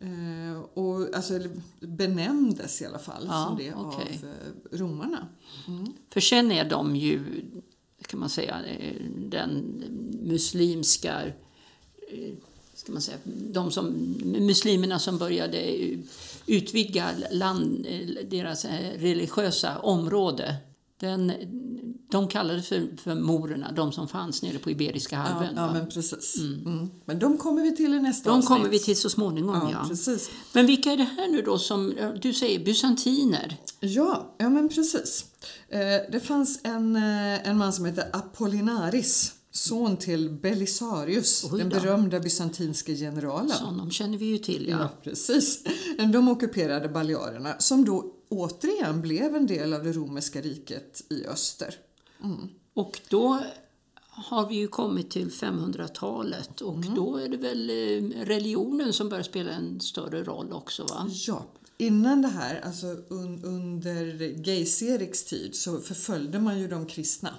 Eh, 0.01 0.59
och 0.73 1.15
alltså 1.15 1.39
benämndes 1.79 2.81
i 2.81 2.85
alla 2.85 2.99
fall 2.99 3.23
Ja, 3.27 3.45
som 3.47 3.57
det 3.57 3.73
okej. 3.73 4.19
av 4.23 4.29
eh, 4.29 4.35
romarna. 4.79 5.27
För 6.09 6.19
sen 6.19 6.51
är 6.51 6.69
de 6.69 6.95
ju, 6.95 7.41
kan 8.07 8.19
man 8.19 8.29
säga, 8.29 8.65
eh, 8.65 9.01
den 9.17 9.83
muslimska 10.21 11.25
eh, 11.25 11.33
ska 12.77 12.91
man 12.91 13.01
säga, 13.01 13.17
de 13.51 13.71
som, 13.71 13.85
muslimerna 14.23 14.99
som 14.99 15.17
började 15.17 15.75
utvidga 16.45 17.09
land, 17.31 17.87
deras 18.29 18.65
eh, 18.65 18.99
religiösa 18.99 19.79
område. 19.79 20.55
Den, 20.99 21.31
de 22.11 22.27
kallades 22.27 22.67
för, 22.67 22.87
för 23.03 23.15
morerna, 23.15 23.71
de 23.71 23.91
som 23.91 24.07
fanns 24.07 24.41
nere 24.41 24.57
på 24.57 24.71
Iberiska 24.71 25.15
Ja, 25.15 25.21
halvön. 25.21 25.53
ja 25.55 25.67
va? 25.67 25.73
men 25.73 25.87
precis. 25.89 26.35
Mm. 26.37 26.89
Men 27.05 27.19
de 27.19 27.37
kommer 27.37 27.61
vi 27.61 27.75
till 27.75 27.93
i 27.93 27.99
nästa 27.99 28.29
de 28.29 28.35
avsnitt. 28.37 28.47
kommer 28.57 28.69
vi 28.69 28.79
till 28.79 28.97
så 28.97 29.09
småningom. 29.09 29.55
Ja, 29.55 29.69
Ja, 29.71 29.87
precis. 29.89 30.29
Men 30.53 30.65
vilka 30.65 30.91
är 30.91 30.97
det 30.97 31.03
här 31.03 31.27
nu 31.27 31.41
då 31.41 31.59
som, 31.59 31.93
du 32.21 32.33
säger 32.33 32.59
bysantiner? 32.65 33.57
Ja, 33.79 34.35
ja 34.37 34.49
men 34.49 34.69
precis. 34.69 35.25
Eh, 35.69 35.79
det 36.11 36.19
fanns 36.19 36.59
en, 36.63 36.95
eh, 36.95 37.47
en 37.49 37.57
man 37.57 37.73
som 37.73 37.85
hette 37.85 38.07
Apollinaris, 38.13 39.33
son 39.57 39.97
till 39.97 40.29
Belisarius, 40.29 41.41
den 41.51 41.69
berömda 41.69 42.19
bysantinske 42.19 42.95
generalen. 42.95 43.49
Sådana 43.49 43.89
känner 43.89 44.17
vi 44.17 44.25
ju 44.25 44.37
till. 44.37 44.67
Ja. 44.69 44.77
Ja, 44.79 44.89
precis. 45.03 45.63
De 46.13 46.27
ockuperade 46.27 46.89
Balearerna 46.89 47.55
som 47.59 47.85
då 47.85 48.13
återigen 48.29 49.01
blev 49.01 49.35
en 49.35 49.47
del 49.47 49.73
av 49.73 49.83
det 49.83 49.91
romerska 49.91 50.41
riket 50.41 51.03
i 51.09 51.25
öster. 51.25 51.75
Och 52.73 52.99
då 53.09 53.39
har 54.09 54.47
vi 54.49 54.55
ju 54.55 54.67
kommit 54.67 55.09
till 55.11 55.29
500-talet 55.31 56.61
och 56.61 56.75
Mm. 56.75 56.95
då 56.95 57.17
är 57.17 57.29
det 57.29 57.37
väl 57.37 57.69
eh, 57.69 58.25
religionen 58.25 58.93
som 58.93 59.09
börjar 59.09 59.23
spela 59.23 59.51
en 59.51 59.79
större 59.81 60.23
roll 60.23 60.53
också 60.53 60.83
va? 60.83 61.09
Ja, 61.27 61.45
innan 61.77 62.21
det 62.21 62.27
här, 62.27 62.61
alltså 62.65 62.87
un, 63.09 63.43
under 63.43 64.05
Geiseriks 64.47 65.23
tid, 65.23 65.55
så 65.55 65.79
förföljde 65.79 66.39
man 66.39 66.59
ju 66.59 66.67
de 66.67 66.85
kristna. 66.85 67.29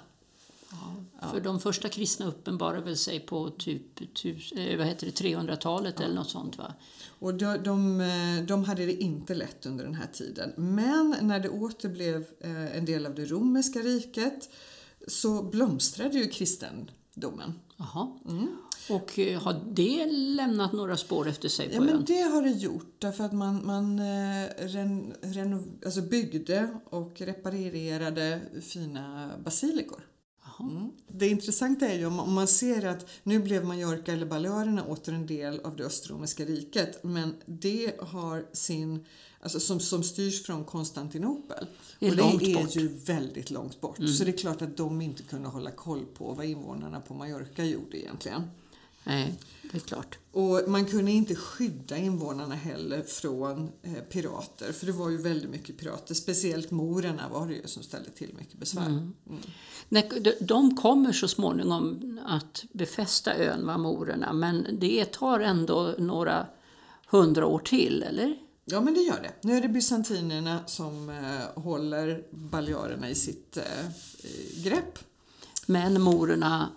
För 1.31 1.39
de 1.39 1.59
första 1.59 1.89
kristna 1.89 2.25
uppenbarar 2.25 2.81
väl 2.81 2.97
sig 2.97 3.19
på 3.19 3.49
typ 3.49 4.13
tus, 4.15 4.51
eh, 4.51 4.77
vad 4.77 4.87
heter 4.87 5.05
det, 5.05 5.11
300-talet 5.23 5.99
eller 5.99 6.15
något 6.15 6.29
sånt 6.29 6.57
va? 6.57 6.73
Och 7.19 7.33
de, 7.33 7.57
de, 7.63 8.01
eh, 8.01 8.45
de 8.45 8.63
hade 8.63 8.85
det 8.85 8.93
inte 8.93 9.35
lätt 9.35 9.65
under 9.65 9.83
den 9.83 9.95
här 9.95 10.07
tiden. 10.13 10.53
Men 10.57 11.15
när 11.21 11.39
det 11.39 11.49
åter 11.49 11.89
blev 11.89 12.25
eh, 12.39 12.77
en 12.77 12.85
del 12.85 13.05
av 13.05 13.15
det 13.15 13.25
romerska 13.25 13.79
riket 13.79 14.49
så 15.07 15.43
blomstrade 15.43 16.17
ju 16.17 16.27
kristendomen. 16.27 17.53
Jaha. 17.77 18.19
Och 18.89 19.19
eh, 19.19 19.41
har 19.41 19.61
det 19.71 20.05
lämnat 20.11 20.73
några 20.73 20.97
spår 20.97 21.27
efter 21.27 21.49
sig 21.49 21.69
på 21.69 21.75
Ja, 21.75 21.79
men 21.81 21.95
ön? 21.95 22.03
det 22.07 22.21
har 22.21 22.41
det 22.41 22.51
gjort 22.51 22.95
därför 22.99 23.23
att 23.23 23.33
man, 23.33 23.65
man 23.65 23.99
ren, 24.57 25.13
reno, 25.21 25.63
alltså 25.85 26.01
byggde 26.01 26.69
och 26.89 27.21
reparerade 27.21 28.41
fina 28.61 29.31
basilikor. 29.43 30.08
Mm. 30.59 30.91
Det 31.07 31.27
intressanta 31.27 31.87
är 31.87 31.97
ju 31.97 32.05
om, 32.05 32.33
man 32.33 32.47
ser 32.47 32.85
att 32.85 33.05
nu 33.23 33.39
blev 33.39 33.65
Mallorca 33.65 34.13
eller 34.13 34.25
Balearerna 34.25 34.85
åter 34.85 35.13
en 35.13 35.27
del 35.27 35.59
av 35.59 35.75
det 35.75 35.83
östromerska 35.83 36.45
riket 36.45 37.03
men 37.03 37.35
det 37.45 37.99
har 37.99 38.45
sin, 38.53 39.05
alltså 39.41 39.59
som, 39.59 39.79
som 39.79 40.03
styrs 40.03 40.43
från 40.43 40.63
Konstantinopel. 40.63 41.67
Det 41.99 42.07
är 42.07 42.11
och 42.11 42.17
långt 42.17 42.39
det 42.39 42.51
är 42.51 42.63
bort. 42.63 42.75
ju 42.75 42.87
väldigt 42.87 43.51
långt 43.51 43.81
bort. 43.81 43.97
Så 44.17 44.23
det 44.23 44.31
är 44.31 44.37
klart 44.37 44.61
att 44.61 44.77
de 44.77 45.01
inte 45.01 45.23
kunde 45.23 45.49
hålla 45.49 45.71
koll 45.71 46.05
på 46.05 46.33
vad 46.33 46.45
invånarna 46.45 47.01
på 47.01 47.13
Mallorca 47.13 47.63
gjorde 47.65 47.97
egentligen. 48.01 48.41
Nej, 49.09 49.39
det 49.71 49.77
är 49.77 49.81
klart. 49.81 50.17
Och 50.31 50.61
man 50.67 50.85
kunde 50.85 51.11
inte 51.11 51.35
skydda 51.35 51.97
invånarna 51.97 52.55
heller 52.55 53.01
från 53.01 53.69
eh, 53.83 53.93
pirater, 53.93 54.71
för 54.71 54.85
det 54.85 54.91
var 54.91 55.09
ju 55.09 55.17
väldigt 55.17 55.49
mycket 55.49 55.77
pirater. 55.77 56.13
Speciellt 56.13 56.71
morerna 56.71 57.29
var 57.29 57.47
det 57.47 57.53
ju 57.53 57.67
som 57.67 57.83
ställde 57.83 58.09
till 58.09 58.33
mycket 58.39 58.59
besvär. 58.59 58.85
Mm. 58.85 59.13
Nej, 59.89 60.09
de- 60.41 60.75
kommer 60.75 61.11
så 61.11 61.27
småningom 61.27 62.19
att 62.25 62.65
befästa 62.73 63.35
ön, 63.35 63.65
va, 63.67 63.77
morerna, 63.77 64.33
men 64.33 64.67
det 64.79 65.05
tar 65.11 65.39
ändå 65.39 65.95
några 65.97 66.47
hundra 67.07 67.45
år 67.45 67.59
till, 67.59 68.03
eller? 68.03 68.35
Ja, 68.65 68.81
men 68.81 68.93
det 68.93 68.99
gör 69.01 69.21
det. 69.21 69.47
Nu 69.47 69.57
är 69.57 69.61
det 69.61 69.67
bysantinerna 69.69 70.59
som 70.65 71.09
eh, 71.09 71.61
håller 71.63 72.23
Balearerna 72.31 73.09
i 73.09 73.15
sitt 73.15 73.57
eh, 73.57 73.85
eh, 73.85 74.63
grepp. 74.63 74.99
Men 75.65 76.01
morerna 76.01 76.69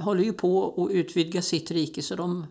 håller 0.00 0.24
ju 0.24 0.32
på 0.32 0.84
att 0.84 0.90
utvidga 0.90 1.42
sitt 1.42 1.70
rike 1.70 2.02
så 2.02 2.16
de 2.16 2.46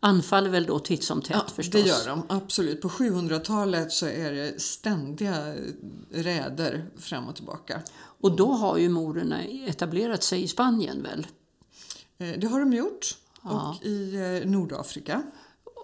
anfaller 0.00 0.50
väl 0.50 0.66
då 0.66 0.78
titt 0.78 1.02
som 1.04 1.22
tätt 1.22 1.36
Ja, 1.46 1.52
förstås. 1.54 1.82
det 1.82 1.88
gör 1.88 2.06
de 2.06 2.22
absolut. 2.28 2.80
På 2.80 2.88
700-talet 2.88 3.92
så 3.92 4.06
är 4.06 4.32
det 4.32 4.60
ständiga 4.62 5.54
räder 6.10 6.86
fram 6.96 7.28
och 7.28 7.34
tillbaka. 7.36 7.82
Och 8.20 8.36
då 8.36 8.46
har 8.46 8.78
ju 8.78 8.88
morerna 8.88 9.44
etablerat 9.44 10.22
sig 10.22 10.42
i 10.42 10.48
Spanien 10.48 11.02
väl? 11.02 11.26
Eh, 12.18 12.40
det 12.40 12.46
har 12.46 12.60
de 12.60 12.72
gjort. 12.72 13.16
Ja. 13.42 13.76
Och 13.80 13.86
i 13.86 14.14
eh, 14.14 14.50
Nordafrika. 14.50 15.22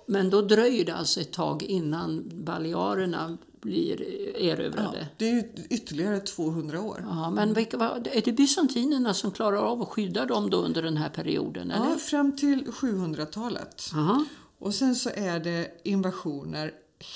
Men 0.06 0.30
då 0.30 0.42
dröjer 0.42 0.84
det 0.84 0.94
alltså 0.94 1.20
ett 1.20 1.32
tag 1.32 1.62
innan 1.62 2.30
Balearerna 2.44 3.38
blir 3.64 4.02
erövrade. 4.36 4.98
Ja, 5.00 5.06
det 5.16 5.30
är 5.30 5.44
ytterligare 5.70 6.20
200 6.20 6.80
år. 6.80 7.04
Ja, 7.08 7.30
men 7.30 7.50
är 7.50 8.24
det 8.24 8.32
bysantinerna 8.32 9.14
som 9.14 9.30
klarar 9.30 9.56
av 9.56 9.82
att 9.82 9.88
skydda 9.88 10.26
dem 10.26 10.50
då 10.50 10.56
under 10.56 10.82
den 10.82 10.96
här 10.96 11.08
perioden? 11.08 11.70
Eller? 11.70 11.90
Ja, 11.90 11.96
fram 11.96 12.36
till 12.36 12.64
700-talet. 12.66 13.90
Aha. 13.94 14.24
Och 14.58 14.74
sen 14.74 14.94
så 14.94 15.10
är 15.10 15.40
det 15.40 15.80
invasioner 15.84 16.72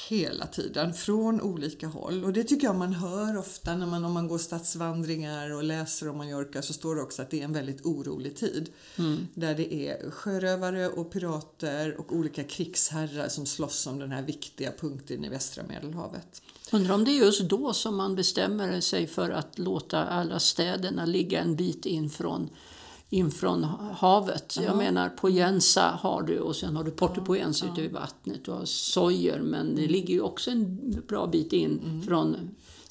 hela 0.08 0.46
tiden 0.46 0.94
från 0.94 1.40
olika 1.40 1.86
håll. 1.86 2.24
Och 2.24 2.32
det 2.32 2.44
tycker 2.44 2.66
jag 2.66 2.76
man 2.76 2.92
hör 2.92 3.38
ofta 3.38 3.76
när 3.76 3.86
man, 3.86 4.04
om 4.04 4.12
man 4.12 4.28
går 4.28 4.38
stadsvandringar 4.38 5.50
och 5.54 5.64
läser 5.64 6.08
om 6.08 6.16
Mallorca 6.16 6.62
så 6.62 6.72
står 6.72 6.96
det 6.96 7.02
också 7.02 7.22
att 7.22 7.30
det 7.30 7.40
är 7.40 7.44
en 7.44 7.52
väldigt 7.52 7.86
orolig 7.86 8.36
tid. 8.36 8.70
Där 9.34 9.54
det 9.54 9.74
är 9.74 10.10
sjörövare 10.10 10.88
och 10.88 11.12
pirater 11.12 11.96
och 12.00 12.12
olika 12.12 12.44
krigsherrar 12.44 13.28
som 13.28 13.46
slåss 13.46 13.86
om 13.86 13.98
den 13.98 14.12
här 14.12 14.22
viktiga 14.22 14.72
punkten 14.80 15.24
i 15.24 15.28
västra 15.28 15.64
Medelhavet. 15.68 16.42
Undrar 16.72 16.94
om 16.94 17.04
det 17.04 17.10
är 17.10 17.24
just 17.24 17.40
då 17.40 17.72
som 17.72 17.96
man 17.96 18.14
bestämmer 18.14 18.80
sig 18.80 19.06
för 19.06 19.30
att 19.30 19.58
låta 19.58 20.04
alla 20.04 20.38
städerna 20.38 21.04
ligga 21.04 21.40
en 21.40 21.56
bit 21.56 21.86
in 21.86 22.10
från, 22.10 22.50
in 23.10 23.30
från 23.30 23.64
havet. 23.98 24.58
Jag 24.62 24.76
menar, 24.76 25.08
Poyensa 25.08 25.98
har 26.00 26.22
du 26.22 26.38
och 26.38 26.56
sen 26.56 26.76
har 26.76 26.84
du 26.84 26.90
Porto 26.90 27.24
Poyensa 27.24 27.66
ute 27.72 27.80
vid 27.80 27.92
vattnet. 27.92 28.44
Du 28.44 28.50
har 28.50 28.64
Sojer, 28.64 29.40
men 29.40 29.76
det 29.76 29.86
ligger 29.86 30.14
ju 30.14 30.20
också 30.20 30.50
en 30.50 31.02
bra 31.08 31.26
bit 31.26 31.52
in 31.52 32.02
från 32.06 32.32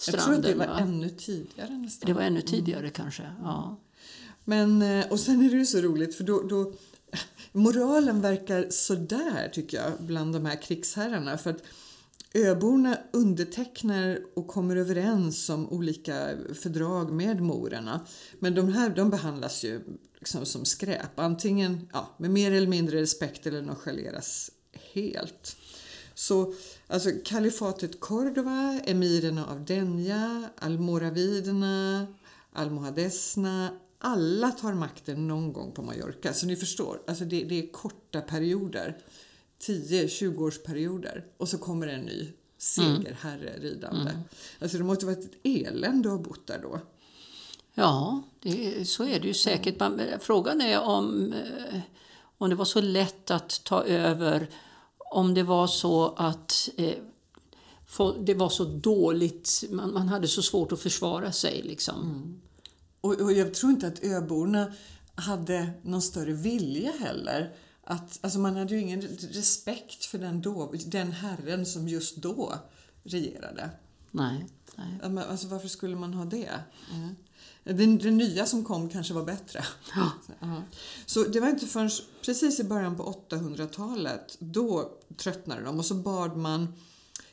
Jag 0.06 0.14
tror 0.14 0.20
stranden. 0.20 0.40
att 0.40 0.46
det 0.46 0.56
var 0.56 0.68
va? 0.68 0.80
ännu 0.80 1.10
tidigare 1.10 1.78
nästan. 1.78 2.08
det 2.08 2.14
var 2.14 2.22
ännu 2.22 2.42
tidigare 2.42 2.90
kanske. 2.90 3.24
Ja. 3.44 3.80
Men, 4.44 4.82
eh, 4.82 5.06
och 5.12 5.20
sen 5.20 5.46
är 5.46 5.50
det 5.50 5.58
ju 5.58 5.66
så 5.66 5.82
roligt 5.82 6.16
för 6.16 6.24
då, 6.24 6.42
då 6.42 6.74
moralen 7.52 8.22
verkar 8.22 8.68
sådär 8.70 9.50
tycker 9.54 9.78
jag 9.78 9.92
bland 10.00 10.34
de 10.34 10.46
här 10.46 10.62
krigsherrarna 10.62 11.38
för 11.38 11.50
att 11.50 11.64
öborna 12.34 12.98
undertecknar 13.14 14.20
och 14.36 14.48
kommer 14.48 14.76
överens 14.76 15.50
om 15.50 15.70
olika 15.70 16.38
fördrag 16.62 17.12
med 17.12 17.42
morerna. 17.42 18.06
Men 18.40 18.56
de 18.56 18.74
här 18.74 18.90
de 18.90 19.10
behandlas 19.10 19.64
ju 19.64 19.82
liksom 20.20 20.46
som 20.46 20.66
skräp, 20.66 21.20
antingen 21.20 21.90
ja, 21.94 22.16
med 22.18 22.32
mer 22.32 22.52
eller 22.52 22.68
mindre 22.68 23.02
respekt 23.02 23.48
eller 23.48 23.62
nonchaleras 23.62 24.52
helt. 24.94 25.58
Så 26.14 26.54
alltså 26.88 27.10
kalifatet 27.26 28.00
Cordova, 28.00 28.80
emirerna 28.86 29.46
av 29.46 29.66
Denja, 29.66 30.50
almoraviderna, 30.58 32.08
almohadesna, 32.54 33.70
alla 34.00 34.52
tar 34.52 34.74
makten 34.74 35.28
någon 35.28 35.54
gång 35.54 35.72
på 35.72 35.82
Mallorca. 35.82 36.34
Så 36.34 36.46
ni 36.46 36.56
förstår, 36.56 37.02
alltså 37.08 37.26
det, 37.26 37.44
det 37.44 37.60
är 37.60 37.72
korta 37.72 38.22
perioder. 38.22 38.98
10-20 39.62 40.38
års 40.38 40.64
perioder 40.64 41.26
och 41.38 41.50
så 41.50 41.58
kommer 41.58 41.88
en 41.88 42.02
ny 42.02 42.34
segerherre 42.58 43.60
ridande. 43.60 44.12
Mm. 44.12 44.24
Alltså 44.60 44.78
det 44.78 44.84
måste 44.84 45.06
varit 45.06 45.26
ett 45.26 45.40
elände 45.44 46.10
att 46.10 46.18
ha 46.18 46.24
bott 46.24 46.48
där 46.48 46.60
då. 46.62 46.80
Ja, 47.74 48.22
det, 48.40 48.88
så 48.88 49.04
är 49.04 49.20
det 49.20 49.28
ju 49.28 49.34
säkert. 49.34 49.80
Man, 49.80 50.02
frågan 50.20 50.62
är 50.62 50.80
om, 50.80 51.34
eh, 51.34 51.80
om 52.38 52.50
det 52.50 52.56
var 52.56 52.66
så 52.66 52.82
lätt 52.82 53.32
att 53.32 53.64
ta 53.64 53.84
över, 53.84 54.50
om 54.98 55.34
det 55.34 55.44
var 55.44 55.68
så 55.68 56.14
att 56.18 56.70
eh, 56.78 56.94
det 58.20 58.34
var 58.34 58.50
så 58.50 58.64
dåligt, 58.64 59.64
man, 59.70 59.94
man 59.94 60.08
hade 60.10 60.28
så 60.28 60.42
svårt 60.42 60.72
att 60.72 60.80
försvara 60.80 61.32
sig. 61.32 61.62
Liksom. 61.62 62.02
Mm. 62.02 62.42
Och, 63.02 63.22
och, 63.22 63.32
jag 63.32 63.54
tror 63.54 63.72
inte 63.72 63.88
att 63.88 64.04
öborna 64.04 64.74
hade 65.16 65.70
någon 65.82 66.02
större 66.02 66.34
vilja 66.34 66.92
heller. 66.92 67.56
Att, 67.90 68.20
alltså 68.22 68.40
man 68.40 68.56
hade 68.56 68.76
ju 68.76 68.82
ingen 68.82 69.02
respekt 69.32 70.06
för 70.06 70.18
den, 70.18 70.42
då, 70.42 70.74
den 70.86 71.12
herren 71.12 71.66
som 71.66 71.88
just 71.88 72.18
då 72.18 72.54
regerade. 73.04 73.70
Nej. 74.12 74.46
nej. 74.76 75.24
Alltså 75.30 75.48
varför 75.48 75.68
skulle 75.68 75.96
man 75.96 76.14
ha 76.14 76.26
det? 76.26 76.60
Mm. 76.94 77.16
Det, 77.64 78.04
det, 78.04 78.12
nya 78.12 78.46
som 78.46 78.66
kom 78.66 78.90
kanske 78.90 79.14
var 79.14 79.24
bättre. 79.24 79.64
Ja. 79.96 80.12
Så, 81.06 81.24
så 81.24 81.30
det 81.30 81.40
var 81.40 81.50
inte 81.50 81.68
förrän 81.68 81.90
precis 82.26 82.60
i 82.60 82.64
början 82.64 82.96
på 82.96 83.24
800-talet 83.30 84.38
då 84.40 84.92
tröttnade 85.18 85.64
de 85.64 85.80
och 85.80 85.86
så 85.86 85.96
bad 85.96 86.38
man 86.38 86.74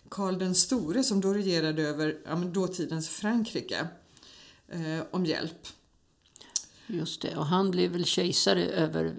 Karl 0.08 0.38
den 0.38 0.54
store 0.54 1.04
som 1.04 1.20
då 1.20 1.34
regerade 1.34 1.82
över 1.82 2.16
ja, 2.26 2.34
dåtidens 2.34 3.08
Frankrike 3.08 3.88
eh, 4.68 5.00
om 5.10 5.26
hjälp. 5.26 5.66
Just 6.86 7.22
det, 7.22 7.36
och 7.36 7.46
han 7.46 7.70
blev 7.70 7.90
väl 7.90 8.04
kejsare 8.04 8.64
över 8.64 9.14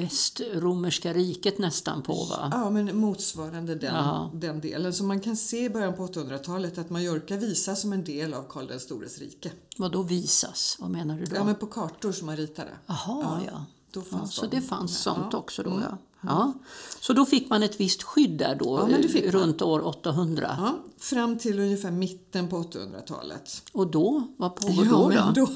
västromerska 0.00 1.12
riket 1.12 1.58
nästan 1.58 2.02
på 2.02 2.14
va? 2.24 2.48
Ja, 2.52 2.70
men 2.70 2.96
motsvarande 2.96 3.74
den, 3.74 3.94
den 4.40 4.60
delen. 4.60 4.94
Så 4.94 5.04
man 5.04 5.20
kan 5.20 5.36
se 5.36 5.64
i 5.64 5.70
början 5.70 5.96
på 5.96 6.06
800-talet 6.06 6.78
att 6.78 6.90
Mallorca 6.90 7.36
visas 7.36 7.80
som 7.80 7.92
en 7.92 8.04
del 8.04 8.34
av 8.34 8.42
Karl 8.48 8.66
den 8.66 8.80
stores 8.80 9.18
rike. 9.18 9.50
Vad 9.76 9.92
då 9.92 10.02
visas? 10.02 10.76
Vad 10.80 10.90
menar 10.90 11.18
du 11.18 11.24
då? 11.24 11.36
Ja, 11.36 11.44
men 11.44 11.54
på 11.54 11.66
kartor 11.66 12.12
som 12.12 12.26
man 12.26 12.36
ritade. 12.36 12.70
Jaha, 12.86 12.96
ja. 13.06 13.40
ja. 13.46 13.64
Ja, 14.10 14.26
så 14.26 14.46
det 14.46 14.60
fanns 14.60 14.98
sånt 14.98 15.28
ja. 15.32 15.38
också 15.38 15.62
då 15.62 15.70
mm. 15.70 15.82
ja. 15.82 15.98
Ja. 16.20 16.52
Så 17.00 17.12
då 17.12 17.26
fick 17.26 17.50
man 17.50 17.62
ett 17.62 17.80
visst 17.80 18.02
skydd 18.02 18.38
där 18.38 18.54
då, 18.54 18.88
ja, 18.90 19.30
runt 19.30 19.62
år 19.62 19.86
800? 19.86 20.56
Ja, 20.58 20.78
fram 20.98 21.38
till 21.38 21.58
ungefär 21.58 21.90
mitten 21.90 22.48
på 22.48 22.62
800-talet. 22.62 23.62
Och 23.72 23.86
då? 23.90 24.28
Vad 24.36 24.56
pågår 24.56 25.14
ja, 25.14 25.32
då? 25.34 25.44
då? 25.44 25.52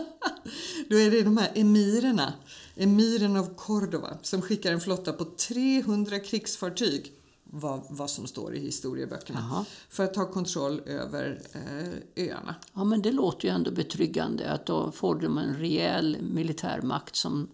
då 0.88 0.98
är 0.98 1.10
det 1.10 1.22
de 1.22 1.36
här 1.36 1.52
emirerna, 1.54 2.32
emiren 2.76 3.36
av 3.36 3.54
Cordova, 3.54 4.18
som 4.22 4.42
skickar 4.42 4.72
en 4.72 4.80
flotta 4.80 5.12
på 5.12 5.24
300 5.24 6.18
krigsfartyg 6.18 7.12
vad, 7.50 7.80
vad 7.88 8.10
som 8.10 8.26
står 8.26 8.54
i 8.54 8.58
historieböckerna 8.58 9.38
Aha. 9.38 9.64
för 9.88 10.04
att 10.04 10.14
ta 10.14 10.32
kontroll 10.32 10.80
över 10.86 11.40
eh, 11.52 12.24
öarna. 12.26 12.54
Ja, 12.72 12.84
men 12.84 13.02
det 13.02 13.12
låter 13.12 13.48
ju 13.48 13.54
ändå 13.54 13.70
betryggande 13.70 14.52
att 14.52 14.66
då 14.66 14.92
får 14.92 15.14
de 15.14 15.38
en 15.38 15.54
rejäl 15.56 16.16
militärmakt 16.22 17.16
som 17.16 17.48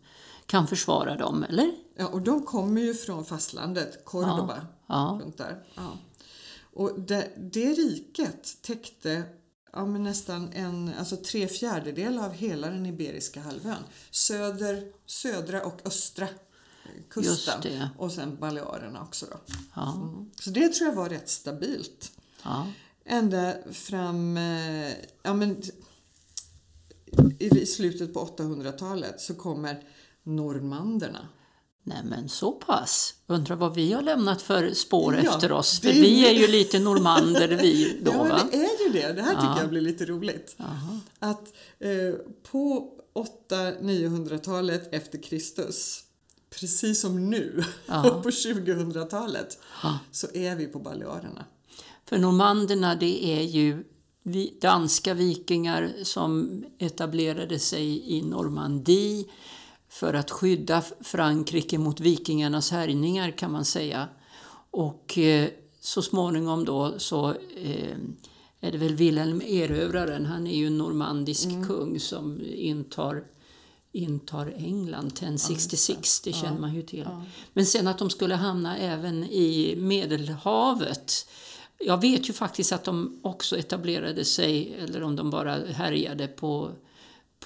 kan 0.46 0.66
försvara 0.66 1.16
dem, 1.16 1.44
eller? 1.48 1.70
Ja, 1.96 2.06
och 2.06 2.22
de 2.22 2.42
kommer 2.42 2.80
ju 2.80 2.94
från 2.94 3.24
fastlandet, 3.24 4.04
Cordoba, 4.04 4.66
ja. 4.86 5.18
runt 5.22 5.38
där. 5.38 5.64
Ja. 5.74 5.98
Och 6.72 7.00
det, 7.00 7.30
det 7.36 7.72
riket 7.72 8.62
täckte 8.62 9.22
ja, 9.72 9.86
men 9.86 10.02
nästan 10.02 10.52
en, 10.52 10.92
alltså 10.98 11.16
tre 11.16 11.48
fjärdedelar 11.48 12.24
av 12.24 12.32
hela 12.32 12.70
den 12.70 12.86
Iberiska 12.86 13.40
halvön. 13.40 13.84
Söder, 14.10 14.92
södra 15.06 15.62
och 15.62 15.80
östra 15.84 16.28
kusten 17.08 17.88
och 17.98 18.12
sen 18.12 18.36
Balearerna 18.36 19.02
också. 19.02 19.26
Då. 19.30 19.36
Ja. 19.74 19.94
Mm. 19.94 20.30
Så 20.40 20.50
det 20.50 20.68
tror 20.68 20.88
jag 20.88 20.96
var 20.96 21.08
rätt 21.08 21.28
stabilt. 21.28 22.12
Ja. 22.42 22.66
Ända 23.04 23.54
fram, 23.72 24.36
eh, 24.36 24.92
ja 25.22 25.34
men 25.34 25.62
i 27.38 27.66
slutet 27.66 28.14
på 28.14 28.24
800-talet 28.24 29.20
så 29.20 29.34
kommer 29.34 29.82
normanderna 30.22 31.28
Nej 31.84 32.04
men 32.04 32.28
så 32.28 32.52
pass. 32.52 33.14
Undrar 33.26 33.56
vad 33.56 33.74
vi 33.74 33.92
har 33.92 34.02
lämnat 34.02 34.42
för 34.42 34.70
spår 34.72 35.14
ja, 35.14 35.34
efter 35.34 35.52
oss. 35.52 35.80
För 35.80 35.88
vi 35.88 36.26
är 36.26 36.32
ju 36.32 36.46
lite 36.46 36.78
normander 36.78 37.48
vi 37.48 38.00
då 38.04 38.12
ja, 38.12 38.24
va? 38.24 38.40
det 38.50 38.56
är 38.56 38.86
ju 38.86 38.92
det. 38.92 39.12
Det 39.12 39.22
här 39.22 39.34
tycker 39.34 39.46
ja. 39.46 39.60
jag 39.60 39.68
blir 39.68 39.80
lite 39.80 40.04
roligt. 40.04 40.56
Aha. 40.58 40.98
Att 41.18 41.54
eh, 41.78 42.14
på 42.50 42.90
800-900-talet 43.50 44.94
efter 44.94 45.22
Kristus, 45.22 46.02
precis 46.50 47.00
som 47.00 47.30
nu 47.30 47.64
på 47.86 48.30
2000-talet, 48.30 49.58
så 50.10 50.26
är 50.34 50.56
vi 50.56 50.66
på 50.66 50.78
Balearerna. 50.78 51.44
För 52.08 52.18
normanderna 52.18 52.94
det 52.94 53.24
är 53.24 53.42
ju 53.42 53.84
danska 54.60 55.14
vikingar 55.14 55.92
som 56.02 56.64
etablerade 56.78 57.58
sig 57.58 58.16
i 58.16 58.22
Normandie 58.22 59.24
för 59.92 60.14
att 60.14 60.30
skydda 60.30 60.82
Frankrike 61.00 61.78
mot 61.78 62.00
vikingarnas 62.00 62.70
härjningar 62.70 63.30
kan 63.30 63.52
man 63.52 63.64
säga. 63.64 64.08
Och 64.70 65.18
eh, 65.18 65.48
så 65.80 66.02
småningom 66.02 66.64
då 66.64 66.98
så 66.98 67.30
eh, 67.56 67.96
är 68.60 68.72
det 68.72 68.78
väl 68.78 68.94
Wilhelm 68.94 69.42
Erövraren, 69.46 70.26
han 70.26 70.46
är 70.46 70.56
ju 70.56 70.66
en 70.66 70.78
normandisk 70.78 71.44
mm. 71.44 71.68
kung 71.68 72.00
som 72.00 72.40
intar 72.54 73.24
intar 73.92 74.54
England 74.56 75.06
1066, 75.06 76.20
det 76.20 76.32
känner 76.32 76.60
man 76.60 76.74
ju 76.74 76.82
till. 76.82 77.08
Men 77.52 77.66
sen 77.66 77.88
att 77.88 77.98
de 77.98 78.10
skulle 78.10 78.34
hamna 78.34 78.78
även 78.78 79.24
i 79.24 79.74
Medelhavet. 79.76 81.28
Jag 81.78 82.00
vet 82.00 82.28
ju 82.28 82.32
faktiskt 82.32 82.72
att 82.72 82.84
de 82.84 83.20
också 83.22 83.58
etablerade 83.58 84.24
sig, 84.24 84.74
eller 84.78 85.02
om 85.02 85.16
de 85.16 85.30
bara 85.30 85.54
härjade 85.54 86.26
på 86.26 86.70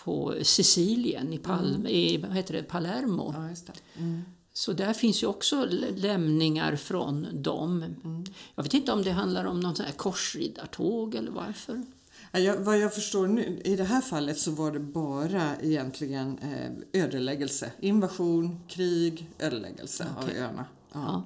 på 0.05 0.35
Sicilien, 0.43 1.33
i, 1.33 1.39
Palm, 1.39 1.75
mm. 1.75 1.87
i 1.87 2.17
vad 2.17 2.31
heter 2.31 2.55
det, 2.55 2.63
Palermo. 2.63 3.35
Ja, 3.37 3.73
mm. 3.99 4.23
Så 4.53 4.73
där 4.73 4.93
finns 4.93 5.23
ju 5.23 5.27
också 5.27 5.65
lämningar 5.97 6.77
från 6.77 7.43
dem. 7.43 7.83
Mm. 7.83 8.25
Jag 8.55 8.63
vet 8.63 8.75
inte 8.75 8.93
om 8.93 9.03
det 9.03 9.11
handlar 9.11 9.45
om 9.45 9.61
någon 9.61 9.77
sån 9.77 9.87
här 9.87 9.93
korsriddartåg 9.93 11.15
eller 11.15 11.31
varför. 11.31 11.83
Jag, 12.33 12.57
vad 12.57 12.79
jag 12.79 12.95
förstår 12.95 13.27
nu, 13.27 13.61
i 13.65 13.77
det 13.77 13.85
här 13.85 14.01
fallet 14.01 14.39
så 14.39 14.51
var 14.51 14.73
det 14.73 14.81
bara 14.81 15.57
egentligen 15.63 16.39
eh, 16.39 17.03
ödeläggelse. 17.03 17.73
Invasion, 17.81 18.61
krig, 18.69 19.31
ödeläggelse 19.39 20.07
okay. 20.19 20.39
av 20.39 20.45
öarna. 20.45 20.65
Ja. 20.93 21.25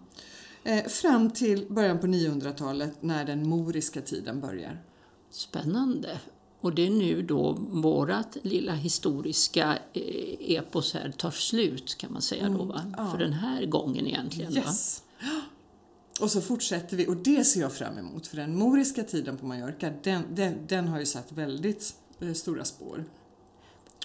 Ja. 0.63 0.71
Eh, 0.71 0.85
fram 0.89 1.31
till 1.31 1.67
början 1.69 1.99
på 1.99 2.07
900-talet 2.07 3.03
när 3.03 3.25
den 3.25 3.49
moriska 3.49 4.01
tiden 4.01 4.41
börjar. 4.41 4.83
Spännande. 5.31 6.21
Och 6.61 6.75
det 6.75 6.87
är 6.87 6.91
nu 6.91 7.23
då 7.23 7.53
vårat 7.71 8.37
lilla 8.43 8.73
historiska 8.73 9.79
eh, 9.93 10.57
epos 10.57 10.95
här 10.95 11.13
tar 11.17 11.31
slut 11.31 11.95
kan 11.99 12.13
man 12.13 12.23
säga 12.23 12.49
då 12.49 12.65
va? 12.65 12.81
Mm, 12.81 12.95
ja. 12.99 13.11
För 13.11 13.19
den 13.19 13.33
här 13.33 13.67
gången 13.67 14.07
egentligen. 14.07 14.57
Yes. 14.57 15.03
Och 16.21 16.31
så 16.31 16.41
fortsätter 16.41 16.97
vi 16.97 17.07
och 17.07 17.17
det 17.17 17.45
ser 17.45 17.61
jag 17.61 17.73
fram 17.73 17.99
emot 17.99 18.27
för 18.27 18.37
den 18.37 18.59
moriska 18.59 19.03
tiden 19.03 19.37
på 19.37 19.47
Mallorca 19.47 19.93
den, 20.03 20.23
den, 20.35 20.67
den 20.67 20.89
har 20.89 20.99
ju 20.99 21.07
satt 21.07 21.33
väldigt 21.33 21.95
eh, 22.21 22.33
stora 22.33 22.65
spår 22.65 23.05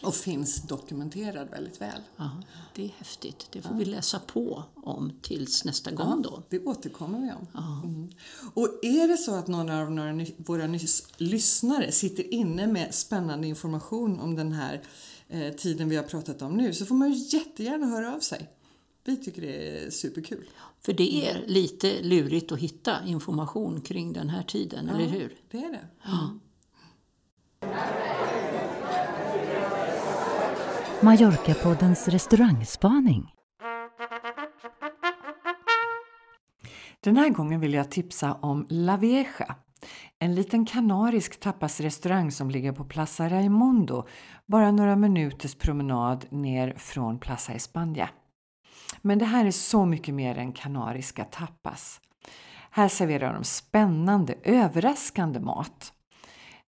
och 0.01 0.15
finns 0.15 0.62
dokumenterad 0.62 1.49
väldigt 1.49 1.81
väl. 1.81 2.01
Ja, 2.17 2.31
det 2.75 2.84
är 2.84 2.91
häftigt. 2.97 3.47
Det 3.51 3.62
får 3.62 3.71
ja. 3.71 3.77
vi 3.77 3.86
läsa 3.86 4.19
på 4.19 4.63
om 4.75 5.12
tills 5.21 5.65
nästa 5.65 5.91
gång 5.91 6.21
då. 6.21 6.43
det 6.49 6.60
återkommer 6.60 7.19
vi 7.19 7.31
om. 7.31 7.47
Ja. 7.53 7.81
Mm. 7.84 8.10
Och 8.53 8.79
är 8.81 9.08
det 9.08 9.17
så 9.17 9.36
att 9.36 9.47
någon 9.47 9.69
av 9.69 9.91
några, 9.91 10.25
våra 10.38 10.67
lyssnare 11.17 11.91
sitter 11.91 12.34
inne 12.34 12.67
med 12.67 12.95
spännande 12.95 13.47
information 13.47 14.19
om 14.19 14.36
den 14.36 14.51
här 14.51 14.84
eh, 15.27 15.53
tiden 15.53 15.89
vi 15.89 15.95
har 15.95 16.03
pratat 16.03 16.41
om 16.41 16.58
nu 16.58 16.73
så 16.73 16.86
får 16.86 16.95
man 16.95 17.13
ju 17.13 17.38
jättegärna 17.38 17.86
höra 17.86 18.15
av 18.15 18.19
sig. 18.19 18.49
Vi 19.03 19.17
tycker 19.17 19.41
det 19.41 19.86
är 19.86 19.89
superkul. 19.89 20.45
För 20.81 20.93
det 20.93 21.27
är 21.27 21.47
lite 21.47 22.03
lurigt 22.03 22.51
att 22.51 22.60
hitta 22.60 23.05
information 23.05 23.81
kring 23.81 24.13
den 24.13 24.29
här 24.29 24.43
tiden, 24.43 24.89
eller 24.89 25.05
hur? 25.05 25.36
det 25.51 25.58
är 25.58 25.69
det. 25.71 26.10
Mm. 26.10 26.39
Mallorca-poddens 31.01 32.08
restaurangspaning. 32.08 33.31
Den 36.99 37.17
här 37.17 37.29
gången 37.29 37.60
vill 37.60 37.73
jag 37.73 37.91
tipsa 37.91 38.34
om 38.34 38.67
La 38.69 38.97
Vieja, 38.97 39.55
en 40.19 40.36
liten 40.36 40.65
kanarisk 40.65 41.39
tapasrestaurang 41.39 42.31
som 42.31 42.49
ligger 42.49 42.71
på 42.71 42.84
Plaza 42.84 43.29
Raimondo, 43.29 44.08
bara 44.45 44.71
några 44.71 44.95
minuters 44.95 45.55
promenad 45.55 46.25
ner 46.29 46.73
från 46.77 47.19
Plaza 47.19 47.53
España. 47.53 48.08
Men 49.01 49.19
det 49.19 49.25
här 49.25 49.45
är 49.45 49.51
så 49.51 49.86
mycket 49.86 50.13
mer 50.13 50.38
än 50.38 50.53
kanariska 50.53 51.23
tapas. 51.23 52.01
Här 52.71 52.88
serverar 52.88 53.34
de 53.34 53.43
spännande, 53.43 54.36
överraskande 54.43 55.39
mat. 55.39 55.91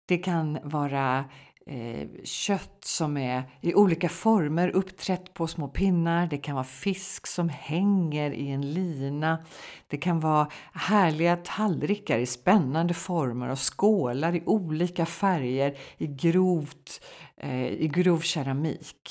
Det 0.06 0.18
kan 0.18 0.58
vara 0.64 1.18
eh, 1.18 1.24
Eh, 1.66 2.08
kött 2.24 2.84
som 2.84 3.16
är 3.16 3.42
i 3.60 3.74
olika 3.74 4.08
former 4.08 4.68
uppträtt 4.68 5.34
på 5.34 5.46
små 5.46 5.68
pinnar. 5.68 6.26
Det 6.26 6.38
kan 6.38 6.54
vara 6.54 6.64
fisk 6.64 7.26
som 7.26 7.48
hänger 7.48 8.30
i 8.30 8.50
en 8.50 8.72
lina. 8.72 9.44
Det 9.88 9.96
kan 9.96 10.20
vara 10.20 10.48
härliga 10.72 11.36
tallrikar 11.36 12.18
i 12.18 12.26
spännande 12.26 12.94
former 12.94 13.48
och 13.48 13.76
skålar 13.76 14.34
i 14.34 14.42
olika 14.46 15.06
färger 15.06 15.78
i, 15.98 16.06
grovt, 16.06 17.04
eh, 17.36 17.66
i 17.66 17.88
grov 17.88 18.20
keramik. 18.20 19.10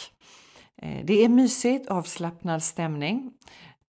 Eh, 0.78 1.06
det 1.06 1.24
är 1.24 1.30
mysigt, 1.30 1.90
avslappnad 1.90 2.64
stämning. 2.64 3.32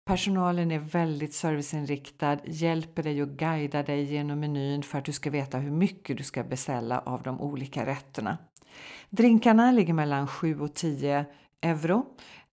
Personalen 0.05 0.71
är 0.71 0.79
väldigt 0.79 1.35
serviceinriktad, 1.35 2.39
hjälper 2.45 3.03
dig 3.03 3.23
och 3.23 3.29
guidar 3.29 3.83
dig 3.83 4.03
genom 4.03 4.41
menyn 4.41 4.83
för 4.83 4.99
att 4.99 5.05
du 5.05 5.13
ska 5.13 5.31
veta 5.31 5.59
hur 5.59 5.71
mycket 5.71 6.17
du 6.17 6.25
ska 6.25 6.45
beställa 6.45 6.99
av 6.99 7.23
de 7.23 7.41
olika 7.41 7.87
rätterna. 7.87 8.39
Drinkarna 9.11 9.73
ligger 9.73 9.95
mellan 9.95 10.27
7 10.27 10.61
och 10.61 10.75
10 10.75 11.25
euro, 11.61 12.07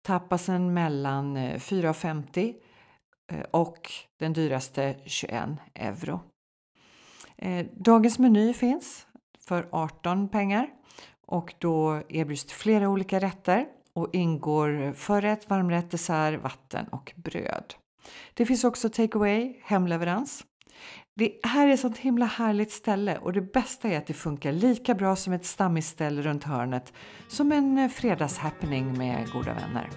tapasen 0.02 0.74
mellan 0.74 1.36
eh, 1.36 1.58
4,50 1.58 2.54
eh, 3.32 3.40
och 3.50 3.90
den 4.18 4.32
dyraste 4.32 4.96
21 5.04 5.44
euro. 5.74 6.20
Eh, 7.36 7.66
dagens 7.76 8.18
meny 8.18 8.54
finns 8.54 9.06
för 9.38 9.68
18 9.70 10.28
pengar 10.28 10.68
och 11.26 11.54
då 11.58 12.02
erbjuds 12.08 12.52
flera 12.52 12.88
olika 12.88 13.20
rätter 13.20 13.66
och 13.92 14.08
ingår 14.12 14.92
förrätt, 14.92 15.50
varmrätt, 15.50 15.90
dessert, 15.90 16.42
vatten 16.42 16.88
och 16.88 17.12
bröd. 17.16 17.74
Det 18.34 18.46
finns 18.46 18.64
också 18.64 18.88
takeaway, 18.88 19.60
hemleverans. 19.62 20.44
Det 21.14 21.32
här 21.42 21.68
är 21.68 21.72
ett 21.72 21.80
sånt 21.80 21.98
himla 21.98 22.26
härligt 22.26 22.72
ställe 22.72 23.18
och 23.18 23.32
det 23.32 23.40
bästa 23.40 23.88
är 23.88 23.98
att 23.98 24.06
det 24.06 24.14
funkar 24.14 24.52
lika 24.52 24.94
bra 24.94 25.16
som 25.16 25.32
ett 25.32 25.46
stammisställe 25.46 26.22
runt 26.22 26.44
hörnet 26.44 26.92
som 27.28 27.52
en 27.52 27.78
eh, 27.78 27.88
fredagshappening 27.88 28.98
med 28.98 29.30
goda 29.32 29.54
vänner. 29.54 29.90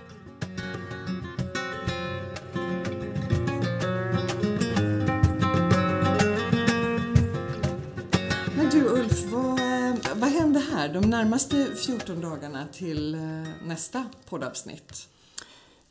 Men 8.57 8.69
du 8.69 8.85
Ulf, 8.87 9.23
vad, 9.31 10.19
vad 10.19 10.29
händer 10.29 10.61
här 10.61 10.93
de 10.93 11.09
närmaste 11.09 11.67
14 11.85 12.21
dagarna 12.21 12.67
till 12.71 13.15
eh, 13.15 13.21
nästa 13.67 14.05
poddavsnitt? 14.29 15.14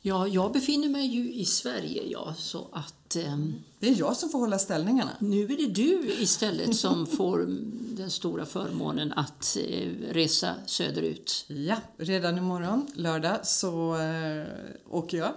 Ja, 0.07 0.29
jag 0.29 0.53
befinner 0.53 0.89
mig 0.89 1.07
ju 1.07 1.33
i 1.35 1.45
Sverige, 1.45 2.03
ja, 2.07 2.35
så 2.39 2.69
att 2.73 3.17
eh, 3.17 3.39
Det 3.79 3.89
är 3.89 3.99
jag 3.99 4.17
som 4.17 4.29
får 4.29 4.39
hålla 4.39 4.59
ställningarna. 4.59 5.11
nu 5.19 5.43
är 5.45 5.57
det 5.57 5.67
du 5.67 6.13
istället 6.19 6.77
som 6.77 7.07
får 7.17 7.47
den 7.97 8.11
stora 8.11 8.47
förmånen 8.47 9.13
att 9.13 9.57
eh, 9.61 9.89
resa 10.11 10.55
söderut. 10.67 11.45
Ja, 11.49 11.77
redan 11.97 12.39
imorgon, 12.39 12.87
lördag, 12.95 13.47
så 13.47 13.97
eh, 13.97 14.47
åker 14.91 15.19
jag. 15.19 15.33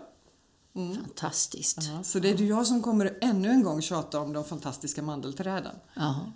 Fantastiskt. 0.74 1.78
Ja, 1.96 2.04
så 2.04 2.20
det 2.20 2.30
är 2.30 2.38
du 2.38 2.46
jag 2.48 2.68
som 2.68 2.82
kommer 2.82 3.18
ännu 3.22 3.50
en 3.50 3.64
gång 3.64 3.82
tjata 3.82 4.20
om 4.20 4.34
de 4.34 4.44
fantastiska 4.44 5.02
mandelträden. 5.02 5.76
Ja, 5.94 6.32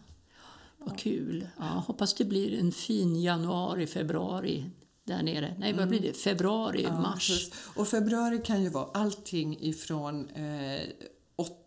vad 0.78 0.98
kul. 1.00 1.48
Ja, 1.58 1.84
hoppas 1.88 2.14
det 2.14 2.26
blir 2.26 2.60
en 2.60 2.72
fin 2.72 3.22
januari, 3.22 3.88
februari 3.88 4.70
där 5.12 5.24
nere. 5.24 5.56
Nej, 5.60 5.74
vad 5.74 5.88
blir 5.88 6.00
det? 6.00 6.14
Februari, 6.14 6.88
mars. 6.92 7.28
Precis. 7.30 7.54
Och 7.76 7.88
februari 7.88 8.42
kan 8.46 8.64
ju 8.64 8.70
vara 8.70 8.90
allting 8.94 9.58
ifrån 9.60 10.30
eh, 10.30 10.82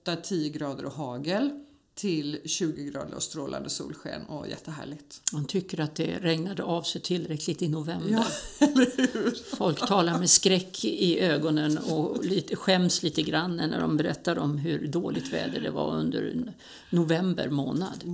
8-10 0.07 0.48
grader 0.48 0.85
och 0.85 0.92
hagel 0.92 1.63
till 1.94 2.40
20 2.44 2.85
grader 2.85 3.14
och 3.14 3.22
strålande 3.22 3.70
solsken 3.70 4.22
och 4.26 4.48
jättehärligt. 4.48 5.20
Man 5.33 5.44
tycker 5.44 5.80
att 5.80 5.94
det 5.94 6.18
regnade 6.18 6.62
av 6.62 6.83
sig 6.83 7.00
tillräckligt 7.00 7.62
i 7.62 7.68
november. 7.68 8.11
Ja? 8.11 8.24
Folk 9.57 9.87
talar 9.87 10.18
med 10.18 10.30
skräck 10.30 10.85
i 10.85 11.20
ögonen 11.20 11.78
och 11.78 12.24
lite, 12.24 12.57
skäms 12.57 13.02
lite 13.02 13.22
grann 13.22 13.57
när 13.57 13.80
de 13.80 13.96
berättar 13.96 14.38
om 14.38 14.59
hur 14.59 14.88
dåligt 14.88 15.33
väder 15.33 15.61
det 15.61 15.70
var 15.70 15.94
under 15.94 16.52
november 16.90 17.48
månad. 17.48 18.04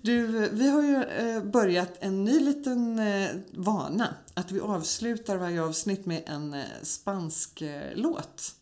Du, 0.00 0.48
vi 0.52 0.68
har 0.68 0.82
ju 0.82 1.02
eh, 1.04 1.44
börjat 1.44 1.96
en 2.00 2.24
ny 2.24 2.40
liten 2.40 2.98
eh, 2.98 3.28
vana. 3.50 4.14
Att 4.34 4.52
vi 4.52 4.60
avslutar 4.60 5.36
varje 5.36 5.62
avsnitt 5.62 6.06
med 6.06 6.22
en 6.26 6.54
eh, 6.54 6.64
spansk 6.82 7.62
låt. 7.94 8.61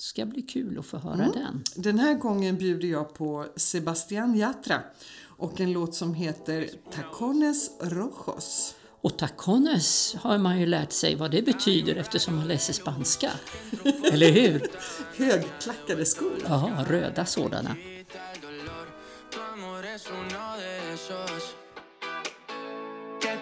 Det 0.00 0.04
ska 0.04 0.26
bli 0.26 0.42
kul 0.42 0.78
att 0.78 0.86
få 0.86 0.98
höra 0.98 1.16
den. 1.16 1.64
Den 1.74 1.98
här 1.98 2.14
gången 2.14 2.56
bjuder 2.58 2.88
jag 2.88 3.14
på 3.14 3.46
Sebastián 3.56 4.34
Yatra 4.36 4.80
och 5.22 5.60
en 5.60 5.72
låt 5.72 5.94
som 5.94 6.14
heter 6.14 6.68
Tacones 6.92 7.70
Rojos. 7.80 8.74
Och 9.00 9.18
tacones 9.18 10.16
har 10.20 10.38
man 10.38 10.60
ju 10.60 10.66
lärt 10.66 10.92
sig 10.92 11.14
vad 11.14 11.30
det 11.30 11.42
betyder 11.42 11.96
eftersom 11.96 12.36
man 12.36 12.48
läser 12.48 12.72
spanska. 12.72 13.30
Eller 14.12 14.32
hur? 14.32 14.66
Högklackade 15.16 16.04
skor. 16.04 16.38
Ja, 16.48 16.84
röda 16.88 17.24
sådana. 17.24 17.76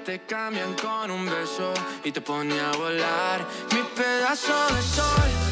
te 0.06 0.18
cambian 0.20 0.74
con 0.74 1.10
un 1.10 1.26
beso 1.26 1.74
y 2.02 2.12
te 2.12 2.20
pone 2.22 2.58
a 2.60 2.72
volar. 2.78 3.46
Mi 3.72 3.82
pedazo 3.94 4.54
de 4.74 4.82
sol, 4.82 5.47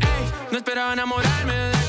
ey, 0.00 0.24
no 0.52 0.58
esperaba 0.58 0.92
enamorarme 0.92 1.79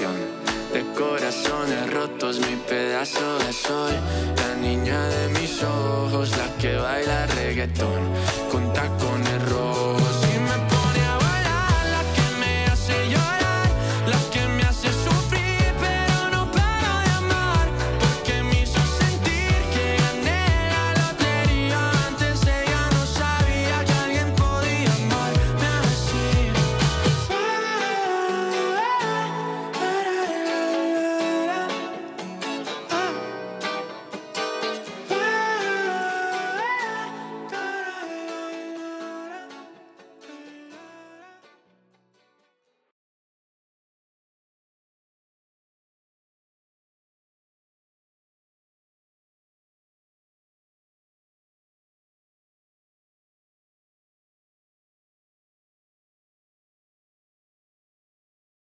de 0.00 0.82
corazones 0.96 1.92
rotos, 1.92 2.38
mi 2.38 2.56
pedazo 2.66 3.38
de 3.40 3.52
sol. 3.52 3.92
La 4.36 4.54
niña 4.56 4.98
de 5.06 5.28
mis 5.38 5.62
ojos, 5.62 6.30
la 6.30 6.56
que 6.56 6.76
baila 6.76 7.26
reggaetón 7.26 8.00
con 8.50 8.72
tacones 8.72 9.50
rojos 9.50 9.81